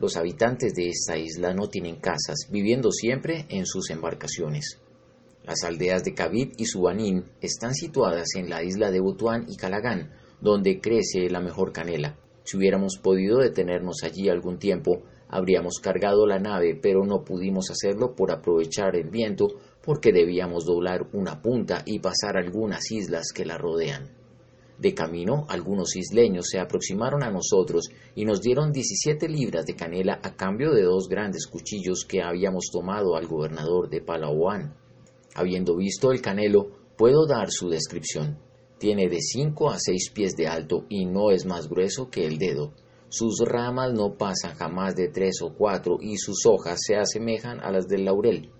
Los 0.00 0.16
habitantes 0.16 0.74
de 0.74 0.88
esta 0.88 1.18
isla 1.18 1.54
no 1.54 1.68
tienen 1.68 1.96
casas, 1.96 2.48
viviendo 2.50 2.92
siempre 2.92 3.46
en 3.48 3.66
sus 3.66 3.90
embarcaciones. 3.90 4.80
Las 5.44 5.64
aldeas 5.64 6.04
de 6.04 6.14
Cavit 6.14 6.52
y 6.60 6.66
Suanín 6.66 7.24
están 7.40 7.74
situadas 7.74 8.28
en 8.36 8.48
la 8.48 8.62
isla 8.62 8.90
de 8.90 9.00
Butuán 9.00 9.46
y 9.48 9.56
Calagán, 9.56 10.12
donde 10.40 10.80
crece 10.80 11.28
la 11.30 11.40
mejor 11.40 11.72
canela. 11.72 12.16
Si 12.44 12.56
hubiéramos 12.56 12.98
podido 13.02 13.38
detenernos 13.38 14.04
allí 14.04 14.28
algún 14.28 14.58
tiempo, 14.58 15.02
habríamos 15.28 15.80
cargado 15.80 16.26
la 16.26 16.38
nave, 16.38 16.78
pero 16.80 17.04
no 17.04 17.24
pudimos 17.24 17.70
hacerlo 17.70 18.14
por 18.14 18.30
aprovechar 18.30 18.94
el 18.94 19.10
viento, 19.10 19.48
porque 19.82 20.12
debíamos 20.12 20.64
doblar 20.64 21.08
una 21.12 21.42
punta 21.42 21.82
y 21.86 21.98
pasar 21.98 22.36
algunas 22.36 22.90
islas 22.92 23.32
que 23.34 23.44
la 23.44 23.58
rodean. 23.58 24.17
De 24.78 24.94
camino, 24.94 25.44
algunos 25.48 25.96
isleños 25.96 26.46
se 26.50 26.60
aproximaron 26.60 27.24
a 27.24 27.32
nosotros 27.32 27.88
y 28.14 28.24
nos 28.24 28.40
dieron 28.40 28.70
17 28.70 29.28
libras 29.28 29.66
de 29.66 29.74
canela 29.74 30.20
a 30.22 30.36
cambio 30.36 30.72
de 30.72 30.82
dos 30.82 31.08
grandes 31.08 31.48
cuchillos 31.48 32.04
que 32.04 32.22
habíamos 32.22 32.70
tomado 32.70 33.16
al 33.16 33.26
gobernador 33.26 33.90
de 33.90 34.00
Palawan. 34.00 34.76
Habiendo 35.34 35.76
visto 35.76 36.12
el 36.12 36.22
canelo, 36.22 36.70
puedo 36.96 37.26
dar 37.26 37.50
su 37.50 37.68
descripción. 37.68 38.38
Tiene 38.78 39.08
de 39.08 39.20
5 39.20 39.68
a 39.68 39.78
6 39.80 40.10
pies 40.14 40.36
de 40.36 40.46
alto 40.46 40.84
y 40.88 41.06
no 41.06 41.32
es 41.32 41.44
más 41.44 41.68
grueso 41.68 42.08
que 42.08 42.24
el 42.24 42.38
dedo. 42.38 42.72
Sus 43.08 43.40
ramas 43.44 43.92
no 43.92 44.16
pasan 44.16 44.54
jamás 44.54 44.94
de 44.94 45.08
3 45.08 45.42
o 45.42 45.54
4 45.54 45.98
y 46.00 46.18
sus 46.18 46.46
hojas 46.46 46.78
se 46.86 46.94
asemejan 46.94 47.58
a 47.60 47.72
las 47.72 47.88
del 47.88 48.04
laurel. 48.04 48.52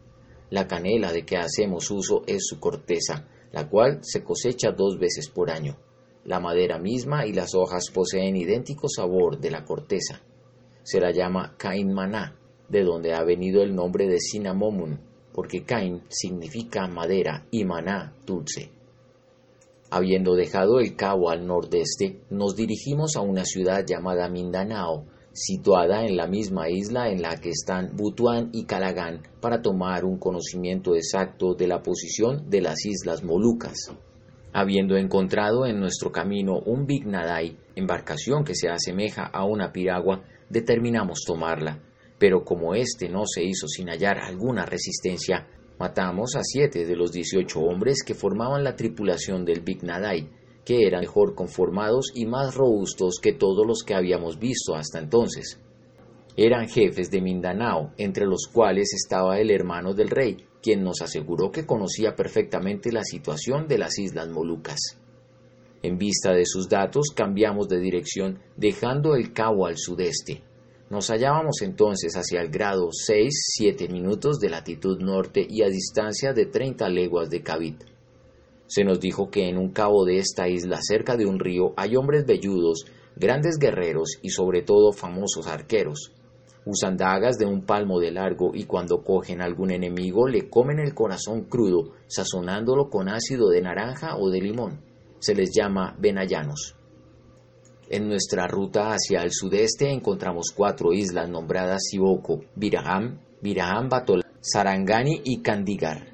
La 0.50 0.66
canela 0.66 1.12
de 1.12 1.24
que 1.24 1.36
hacemos 1.36 1.92
uso 1.92 2.22
es 2.26 2.46
su 2.48 2.58
corteza, 2.58 3.28
la 3.52 3.68
cual 3.68 4.00
se 4.02 4.24
cosecha 4.24 4.72
dos 4.72 4.98
veces 4.98 5.28
por 5.28 5.50
año. 5.50 5.76
La 6.28 6.40
madera 6.40 6.78
misma 6.78 7.24
y 7.24 7.32
las 7.32 7.54
hojas 7.54 7.84
poseen 7.90 8.36
idéntico 8.36 8.86
sabor 8.86 9.40
de 9.40 9.50
la 9.50 9.64
corteza. 9.64 10.20
Se 10.82 11.00
la 11.00 11.10
llama 11.10 11.54
Cain 11.56 11.90
maná, 11.90 12.36
de 12.68 12.84
donde 12.84 13.14
ha 13.14 13.24
venido 13.24 13.62
el 13.62 13.74
nombre 13.74 14.06
de 14.06 14.20
Sinamomun, 14.20 15.00
porque 15.32 15.64
Cain 15.64 16.02
significa 16.10 16.86
madera 16.86 17.46
y 17.50 17.64
maná 17.64 18.12
dulce. 18.26 18.70
Habiendo 19.88 20.34
dejado 20.34 20.80
el 20.80 20.96
cabo 20.96 21.30
al 21.30 21.46
nordeste, 21.46 22.20
nos 22.28 22.54
dirigimos 22.54 23.16
a 23.16 23.22
una 23.22 23.46
ciudad 23.46 23.86
llamada 23.86 24.28
Mindanao, 24.28 25.06
situada 25.32 26.04
en 26.04 26.18
la 26.18 26.26
misma 26.26 26.68
isla 26.68 27.08
en 27.08 27.22
la 27.22 27.40
que 27.40 27.48
están 27.48 27.96
Butuán 27.96 28.50
y 28.52 28.66
Calagán, 28.66 29.22
para 29.40 29.62
tomar 29.62 30.04
un 30.04 30.18
conocimiento 30.18 30.94
exacto 30.94 31.54
de 31.54 31.68
la 31.68 31.80
posición 31.82 32.50
de 32.50 32.60
las 32.60 32.84
islas 32.84 33.24
Molucas. 33.24 33.94
Habiendo 34.60 34.96
encontrado 34.96 35.66
en 35.66 35.78
nuestro 35.78 36.10
camino 36.10 36.58
un 36.58 36.84
Big 36.84 37.06
embarcación 37.76 38.42
que 38.42 38.56
se 38.56 38.68
asemeja 38.68 39.22
a 39.22 39.44
una 39.44 39.70
piragua, 39.70 40.24
determinamos 40.50 41.22
tomarla, 41.24 41.80
pero 42.18 42.42
como 42.42 42.74
éste 42.74 43.08
no 43.08 43.22
se 43.24 43.44
hizo 43.44 43.68
sin 43.68 43.86
hallar 43.88 44.18
alguna 44.18 44.66
resistencia, 44.66 45.46
matamos 45.78 46.34
a 46.34 46.42
siete 46.42 46.84
de 46.86 46.96
los 46.96 47.12
dieciocho 47.12 47.60
hombres 47.60 48.02
que 48.04 48.14
formaban 48.14 48.64
la 48.64 48.74
tripulación 48.74 49.44
del 49.44 49.60
Big 49.60 49.84
que 50.64 50.88
eran 50.88 51.02
mejor 51.02 51.36
conformados 51.36 52.10
y 52.16 52.26
más 52.26 52.56
robustos 52.56 53.20
que 53.22 53.34
todos 53.34 53.64
los 53.64 53.84
que 53.84 53.94
habíamos 53.94 54.40
visto 54.40 54.74
hasta 54.74 54.98
entonces. 54.98 55.60
Eran 56.40 56.68
jefes 56.68 57.10
de 57.10 57.20
Mindanao, 57.20 57.94
entre 57.98 58.24
los 58.24 58.46
cuales 58.46 58.94
estaba 58.94 59.40
el 59.40 59.50
hermano 59.50 59.92
del 59.92 60.08
rey, 60.08 60.36
quien 60.62 60.84
nos 60.84 61.02
aseguró 61.02 61.50
que 61.50 61.66
conocía 61.66 62.14
perfectamente 62.14 62.92
la 62.92 63.02
situación 63.02 63.66
de 63.66 63.76
las 63.76 63.98
Islas 63.98 64.28
Molucas. 64.28 64.78
En 65.82 65.98
vista 65.98 66.32
de 66.32 66.46
sus 66.46 66.68
datos 66.68 67.06
cambiamos 67.12 67.68
de 67.68 67.80
dirección 67.80 68.38
dejando 68.56 69.16
el 69.16 69.32
cabo 69.32 69.66
al 69.66 69.78
sudeste. 69.78 70.44
Nos 70.90 71.10
hallábamos 71.10 71.60
entonces 71.62 72.14
hacia 72.14 72.40
el 72.40 72.50
grado 72.50 72.90
6-7 72.90 73.90
minutos 73.90 74.38
de 74.38 74.50
latitud 74.50 75.00
norte 75.00 75.44
y 75.44 75.62
a 75.62 75.68
distancia 75.68 76.34
de 76.34 76.46
30 76.46 76.88
leguas 76.88 77.30
de 77.30 77.42
Cavit. 77.42 77.82
Se 78.68 78.84
nos 78.84 79.00
dijo 79.00 79.28
que 79.28 79.48
en 79.48 79.58
un 79.58 79.72
cabo 79.72 80.04
de 80.04 80.18
esta 80.18 80.46
isla 80.48 80.78
cerca 80.80 81.16
de 81.16 81.26
un 81.26 81.40
río 81.40 81.72
hay 81.76 81.96
hombres 81.96 82.24
velludos, 82.26 82.84
grandes 83.16 83.58
guerreros 83.58 84.20
y 84.22 84.28
sobre 84.28 84.62
todo 84.62 84.92
famosos 84.92 85.48
arqueros. 85.48 86.12
Usan 86.70 86.98
dagas 86.98 87.38
de 87.38 87.46
un 87.46 87.62
palmo 87.62 87.98
de 87.98 88.10
largo 88.10 88.50
y 88.52 88.64
cuando 88.64 89.02
cogen 89.02 89.40
algún 89.40 89.70
enemigo 89.70 90.28
le 90.28 90.50
comen 90.50 90.78
el 90.80 90.92
corazón 90.92 91.44
crudo, 91.44 91.94
sazonándolo 92.08 92.90
con 92.90 93.08
ácido 93.08 93.48
de 93.48 93.62
naranja 93.62 94.18
o 94.18 94.28
de 94.28 94.42
limón. 94.42 94.82
Se 95.18 95.34
les 95.34 95.50
llama 95.50 95.96
benayanos. 95.98 96.76
En 97.88 98.06
nuestra 98.06 98.46
ruta 98.46 98.90
hacia 98.90 99.22
el 99.22 99.32
sudeste 99.32 99.90
encontramos 99.90 100.52
cuatro 100.54 100.92
islas 100.92 101.30
nombradas 101.30 101.84
Siboko, 101.88 102.40
Viraham, 102.54 103.18
Viraham 103.40 103.88
Batol, 103.88 104.22
Sarangani 104.42 105.22
y 105.24 105.40
Kandigar. 105.40 106.12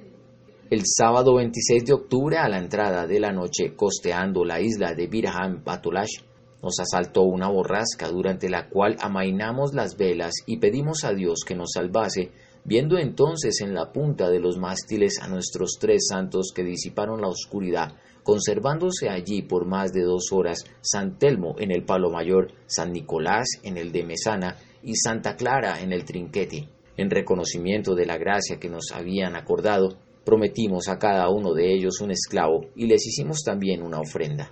El 0.70 0.82
sábado 0.84 1.34
26 1.34 1.84
de 1.84 1.94
octubre 1.94 2.38
a 2.38 2.48
la 2.48 2.58
entrada 2.58 3.08
de 3.08 3.18
la 3.18 3.32
noche, 3.32 3.74
costeando 3.74 4.44
la 4.44 4.60
isla 4.60 4.94
de 4.94 5.08
Viraham 5.08 5.64
Batolash, 5.64 6.22
nos 6.64 6.80
asaltó 6.80 7.24
una 7.24 7.50
borrasca 7.50 8.08
durante 8.08 8.48
la 8.48 8.70
cual 8.70 8.96
amainamos 8.98 9.74
las 9.74 9.98
velas 9.98 10.32
y 10.46 10.56
pedimos 10.56 11.04
a 11.04 11.12
Dios 11.12 11.40
que 11.46 11.54
nos 11.54 11.72
salvase, 11.74 12.30
viendo 12.64 12.96
entonces 12.96 13.60
en 13.60 13.74
la 13.74 13.92
punta 13.92 14.30
de 14.30 14.40
los 14.40 14.56
mástiles 14.56 15.18
a 15.20 15.28
nuestros 15.28 15.76
tres 15.78 16.06
santos 16.08 16.52
que 16.54 16.64
disiparon 16.64 17.20
la 17.20 17.28
oscuridad, 17.28 17.92
conservándose 18.22 19.10
allí 19.10 19.42
por 19.42 19.66
más 19.66 19.92
de 19.92 20.04
dos 20.04 20.32
horas 20.32 20.64
San 20.80 21.18
Telmo 21.18 21.54
en 21.58 21.70
el 21.70 21.84
Palo 21.84 22.08
Mayor, 22.08 22.52
San 22.64 22.92
Nicolás 22.92 23.46
en 23.62 23.76
el 23.76 23.92
de 23.92 24.04
Mesana 24.04 24.56
y 24.82 24.94
Santa 24.94 25.36
Clara 25.36 25.82
en 25.82 25.92
el 25.92 26.06
Trinquete. 26.06 26.70
En 26.96 27.10
reconocimiento 27.10 27.94
de 27.94 28.06
la 28.06 28.16
gracia 28.16 28.58
que 28.58 28.70
nos 28.70 28.90
habían 28.90 29.36
acordado, 29.36 29.98
prometimos 30.24 30.88
a 30.88 30.98
cada 30.98 31.28
uno 31.28 31.52
de 31.52 31.74
ellos 31.74 32.00
un 32.00 32.10
esclavo 32.10 32.70
y 32.74 32.86
les 32.86 33.06
hicimos 33.06 33.42
también 33.44 33.82
una 33.82 34.00
ofrenda. 34.00 34.50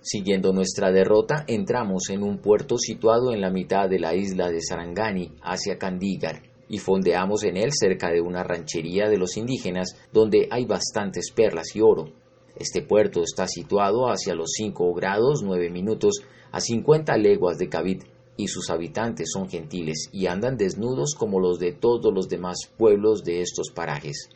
Siguiendo 0.00 0.52
nuestra 0.52 0.92
derrota, 0.92 1.44
entramos 1.46 2.08
en 2.10 2.22
un 2.22 2.38
puerto 2.38 2.78
situado 2.78 3.32
en 3.32 3.40
la 3.40 3.50
mitad 3.50 3.88
de 3.88 3.98
la 3.98 4.14
isla 4.14 4.48
de 4.48 4.60
Sarangani, 4.62 5.32
hacia 5.42 5.76
Candígar, 5.76 6.42
y 6.68 6.78
fondeamos 6.78 7.42
en 7.44 7.56
él 7.56 7.70
cerca 7.72 8.10
de 8.10 8.20
una 8.20 8.44
ranchería 8.44 9.08
de 9.08 9.18
los 9.18 9.36
indígenas 9.36 9.96
donde 10.12 10.48
hay 10.50 10.66
bastantes 10.66 11.32
perlas 11.32 11.74
y 11.74 11.80
oro. 11.80 12.12
Este 12.56 12.82
puerto 12.82 13.22
está 13.22 13.46
situado 13.46 14.08
hacia 14.08 14.34
los 14.34 14.50
5 14.56 14.94
grados 14.94 15.42
9 15.44 15.70
minutos 15.70 16.22
a 16.52 16.60
50 16.60 17.16
leguas 17.16 17.58
de 17.58 17.68
Cavit 17.68 18.04
y 18.36 18.48
sus 18.48 18.70
habitantes 18.70 19.30
son 19.32 19.48
gentiles 19.48 20.08
y 20.12 20.26
andan 20.26 20.56
desnudos 20.56 21.14
como 21.18 21.40
los 21.40 21.58
de 21.58 21.72
todos 21.72 22.14
los 22.14 22.28
demás 22.28 22.56
pueblos 22.76 23.24
de 23.24 23.42
estos 23.42 23.70
parajes. 23.74 24.28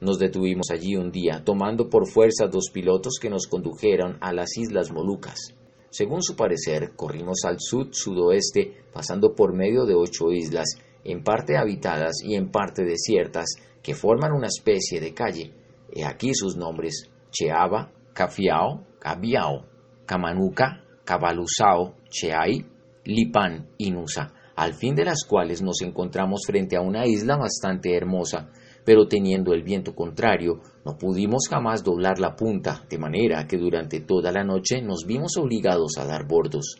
Nos 0.00 0.18
detuvimos 0.18 0.70
allí 0.70 0.96
un 0.96 1.10
día, 1.10 1.42
tomando 1.44 1.90
por 1.90 2.08
fuerza 2.08 2.46
dos 2.46 2.70
pilotos 2.72 3.18
que 3.20 3.28
nos 3.28 3.46
condujeron 3.46 4.16
a 4.20 4.32
las 4.32 4.56
Islas 4.56 4.90
Molucas. 4.90 5.54
Según 5.90 6.22
su 6.22 6.36
parecer, 6.36 6.92
corrimos 6.96 7.40
al 7.44 7.56
sud-sudoeste, 7.58 8.84
pasando 8.92 9.34
por 9.34 9.54
medio 9.54 9.84
de 9.84 9.94
ocho 9.94 10.32
islas, 10.32 10.76
en 11.04 11.22
parte 11.22 11.58
habitadas 11.58 12.22
y 12.24 12.34
en 12.34 12.50
parte 12.50 12.84
desiertas, 12.84 13.56
que 13.82 13.94
forman 13.94 14.32
una 14.32 14.46
especie 14.46 15.00
de 15.00 15.12
calle. 15.12 15.52
He 15.92 16.04
aquí 16.04 16.32
sus 16.34 16.56
nombres: 16.56 17.10
Cheaba, 17.30 17.92
Cafiao, 18.14 18.86
Cabiao, 18.98 19.66
Camanuca, 20.06 20.82
Cabaluzao, 21.04 21.96
Cheay, 22.08 22.64
Lipan 23.04 23.68
y 23.76 23.90
Nusa, 23.90 24.32
al 24.56 24.74
fin 24.74 24.94
de 24.94 25.04
las 25.04 25.24
cuales 25.24 25.60
nos 25.62 25.82
encontramos 25.82 26.42
frente 26.46 26.76
a 26.76 26.80
una 26.80 27.06
isla 27.06 27.36
bastante 27.36 27.96
hermosa, 27.96 28.50
pero 28.84 29.06
teniendo 29.06 29.52
el 29.52 29.62
viento 29.62 29.94
contrario, 29.94 30.60
no 30.84 30.96
pudimos 30.96 31.48
jamás 31.48 31.84
doblar 31.84 32.18
la 32.18 32.34
punta, 32.34 32.84
de 32.88 32.98
manera 32.98 33.46
que 33.46 33.58
durante 33.58 34.00
toda 34.00 34.32
la 34.32 34.44
noche 34.44 34.82
nos 34.82 35.04
vimos 35.06 35.36
obligados 35.36 35.98
a 35.98 36.06
dar 36.06 36.26
bordos. 36.26 36.76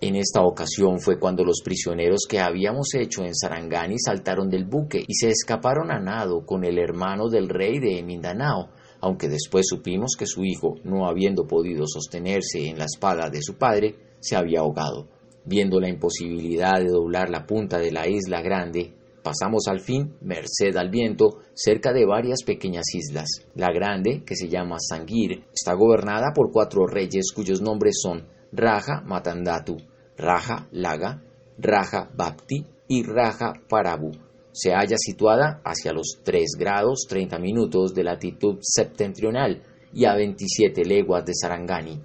En 0.00 0.14
esta 0.14 0.42
ocasión 0.42 1.00
fue 1.00 1.18
cuando 1.18 1.42
los 1.42 1.62
prisioneros 1.64 2.26
que 2.28 2.38
habíamos 2.38 2.94
hecho 2.94 3.24
en 3.24 3.34
Sarangani 3.34 3.98
saltaron 3.98 4.50
del 4.50 4.66
buque 4.66 5.02
y 5.06 5.14
se 5.14 5.30
escaparon 5.30 5.90
a 5.90 5.98
nado 5.98 6.44
con 6.44 6.64
el 6.64 6.78
hermano 6.78 7.28
del 7.30 7.48
rey 7.48 7.78
de 7.78 8.02
Mindanao, 8.02 8.68
aunque 9.00 9.28
después 9.28 9.64
supimos 9.66 10.14
que 10.18 10.26
su 10.26 10.44
hijo, 10.44 10.74
no 10.84 11.06
habiendo 11.06 11.46
podido 11.46 11.86
sostenerse 11.86 12.68
en 12.68 12.78
la 12.78 12.84
espada 12.84 13.30
de 13.30 13.40
su 13.40 13.54
padre, 13.54 13.94
se 14.20 14.36
había 14.36 14.60
ahogado. 14.60 15.08
Viendo 15.46 15.80
la 15.80 15.88
imposibilidad 15.88 16.78
de 16.78 16.90
doblar 16.90 17.30
la 17.30 17.46
punta 17.46 17.78
de 17.78 17.92
la 17.92 18.06
isla 18.06 18.42
grande, 18.42 18.95
pasamos 19.26 19.66
al 19.66 19.80
fin, 19.80 20.14
merced 20.20 20.76
al 20.76 20.88
viento, 20.88 21.40
cerca 21.52 21.92
de 21.92 22.06
varias 22.06 22.44
pequeñas 22.44 22.84
islas. 22.94 23.26
La 23.56 23.72
grande, 23.72 24.22
que 24.24 24.36
se 24.36 24.48
llama 24.48 24.76
Sangir, 24.78 25.42
está 25.52 25.74
gobernada 25.74 26.26
por 26.32 26.52
cuatro 26.52 26.86
reyes 26.86 27.32
cuyos 27.34 27.60
nombres 27.60 27.96
son 28.00 28.24
Raja 28.52 29.02
Matandatu, 29.04 29.78
Raja 30.16 30.68
Laga, 30.70 31.24
Raja 31.58 32.08
Bhakti 32.16 32.66
y 32.86 33.02
Raja 33.02 33.54
Parabu. 33.68 34.12
Se 34.52 34.70
halla 34.70 34.96
situada 34.96 35.60
hacia 35.64 35.92
los 35.92 36.20
3 36.22 36.52
grados 36.56 37.06
30 37.08 37.40
minutos 37.40 37.94
de 37.94 38.04
latitud 38.04 38.58
septentrional 38.60 39.60
y 39.92 40.04
a 40.04 40.14
27 40.14 40.84
leguas 40.84 41.24
de 41.24 41.32
Sarangani. 41.34 42.00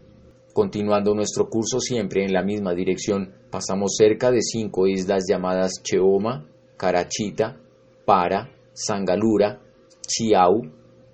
Continuando 0.53 1.13
nuestro 1.13 1.49
curso 1.49 1.79
siempre 1.79 2.25
en 2.25 2.33
la 2.33 2.41
misma 2.41 2.73
dirección, 2.73 3.31
pasamos 3.51 3.95
cerca 3.95 4.31
de 4.31 4.41
cinco 4.41 4.87
islas 4.87 5.25
llamadas 5.29 5.83
Cheoma, 5.83 6.47
Carachita, 6.81 7.61
Para, 8.05 8.49
Sangalura, 8.73 9.61
Chiau, 10.01 10.63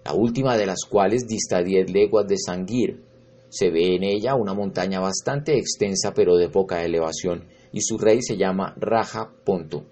la 0.05 0.13
última 0.13 0.55
de 0.55 0.65
las 0.65 0.85
cuales 0.89 1.27
dista 1.27 1.61
10 1.61 1.91
leguas 1.91 2.25
de 2.25 2.37
Sangir. 2.37 3.03
Se 3.49 3.69
ve 3.69 3.95
en 3.95 4.05
ella 4.05 4.35
una 4.35 4.53
montaña 4.53 5.01
bastante 5.01 5.57
extensa 5.57 6.13
pero 6.13 6.37
de 6.37 6.47
poca 6.47 6.85
elevación 6.85 7.49
y 7.73 7.81
su 7.81 7.97
rey 7.97 8.21
se 8.21 8.37
llama 8.37 8.75
Raja 8.77 9.33
Ponto. 9.43 9.83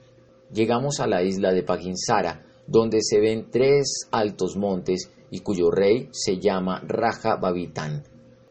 Llegamos 0.50 1.02
a 1.02 1.08
la 1.08 1.24
isla 1.24 1.52
de 1.52 1.64
Paginsara, 1.64 2.46
donde 2.68 3.00
se 3.02 3.20
ven 3.20 3.50
tres 3.52 4.08
altos 4.12 4.56
montes 4.56 5.12
y 5.30 5.40
cuyo 5.40 5.72
rey 5.72 6.08
se 6.14 6.40
llama 6.40 6.82
Raja 6.88 7.36
Babitán. 7.36 8.04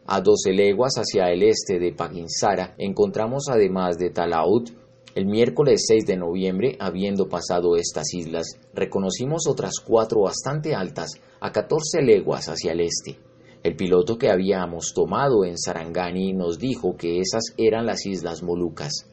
A 0.05 0.21
doce 0.21 0.53
leguas 0.53 0.97
hacia 0.97 1.33
el 1.33 1.43
este 1.43 1.79
de 1.79 1.95
Paginsara 1.95 2.75
encontramos 2.77 3.45
además 3.49 3.97
de 3.97 4.11
Talaut, 4.11 4.84
el 5.15 5.27
miércoles 5.27 5.85
6 5.87 6.07
de 6.07 6.17
noviembre, 6.17 6.77
habiendo 6.81 7.29
pasado 7.29 7.77
estas 7.77 8.13
islas, 8.15 8.59
reconocimos 8.73 9.47
otras 9.47 9.75
cuatro 9.79 10.23
bastante 10.23 10.75
altas 10.75 11.13
a 11.41 11.53
14 11.53 12.03
leguas 12.03 12.49
hacia 12.49 12.73
el 12.73 12.81
este. 12.81 13.19
El 13.63 13.77
piloto 13.77 14.19
que 14.19 14.29
habíamos 14.29 14.93
tomado 14.93 15.45
en 15.45 15.57
Sarangani 15.57 16.33
nos 16.33 16.59
dijo 16.59 16.97
que 16.97 17.21
esas 17.21 17.55
eran 17.57 17.87
las 17.87 18.05
islas 18.07 18.43
Molucas. 18.43 19.09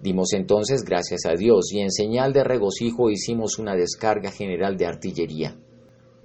Dimos 0.00 0.34
entonces 0.34 0.82
gracias 0.84 1.24
a 1.24 1.32
Dios 1.32 1.72
y 1.72 1.80
en 1.80 1.90
señal 1.90 2.34
de 2.34 2.44
regocijo 2.44 3.10
hicimos 3.10 3.58
una 3.58 3.74
descarga 3.74 4.30
general 4.30 4.76
de 4.76 4.86
artillería 4.86 5.56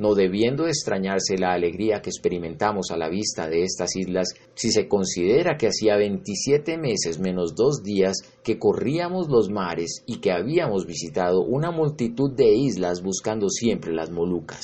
no 0.01 0.15
debiendo 0.15 0.65
extrañarse 0.65 1.37
la 1.37 1.53
alegría 1.53 2.01
que 2.01 2.09
experimentamos 2.09 2.89
a 2.89 2.97
la 2.97 3.07
vista 3.07 3.47
de 3.47 3.63
estas 3.63 3.95
islas 3.95 4.33
si 4.55 4.71
se 4.71 4.87
considera 4.87 5.57
que 5.57 5.67
hacía 5.67 5.95
27 5.95 6.79
meses 6.79 7.19
menos 7.19 7.53
dos 7.53 7.83
días 7.83 8.17
que 8.43 8.57
corríamos 8.57 9.29
los 9.29 9.51
mares 9.51 10.01
y 10.07 10.19
que 10.19 10.31
habíamos 10.31 10.87
visitado 10.87 11.41
una 11.41 11.69
multitud 11.69 12.31
de 12.35 12.51
islas 12.51 13.03
buscando 13.03 13.47
siempre 13.49 13.93
las 13.93 14.09
Molucas. 14.09 14.63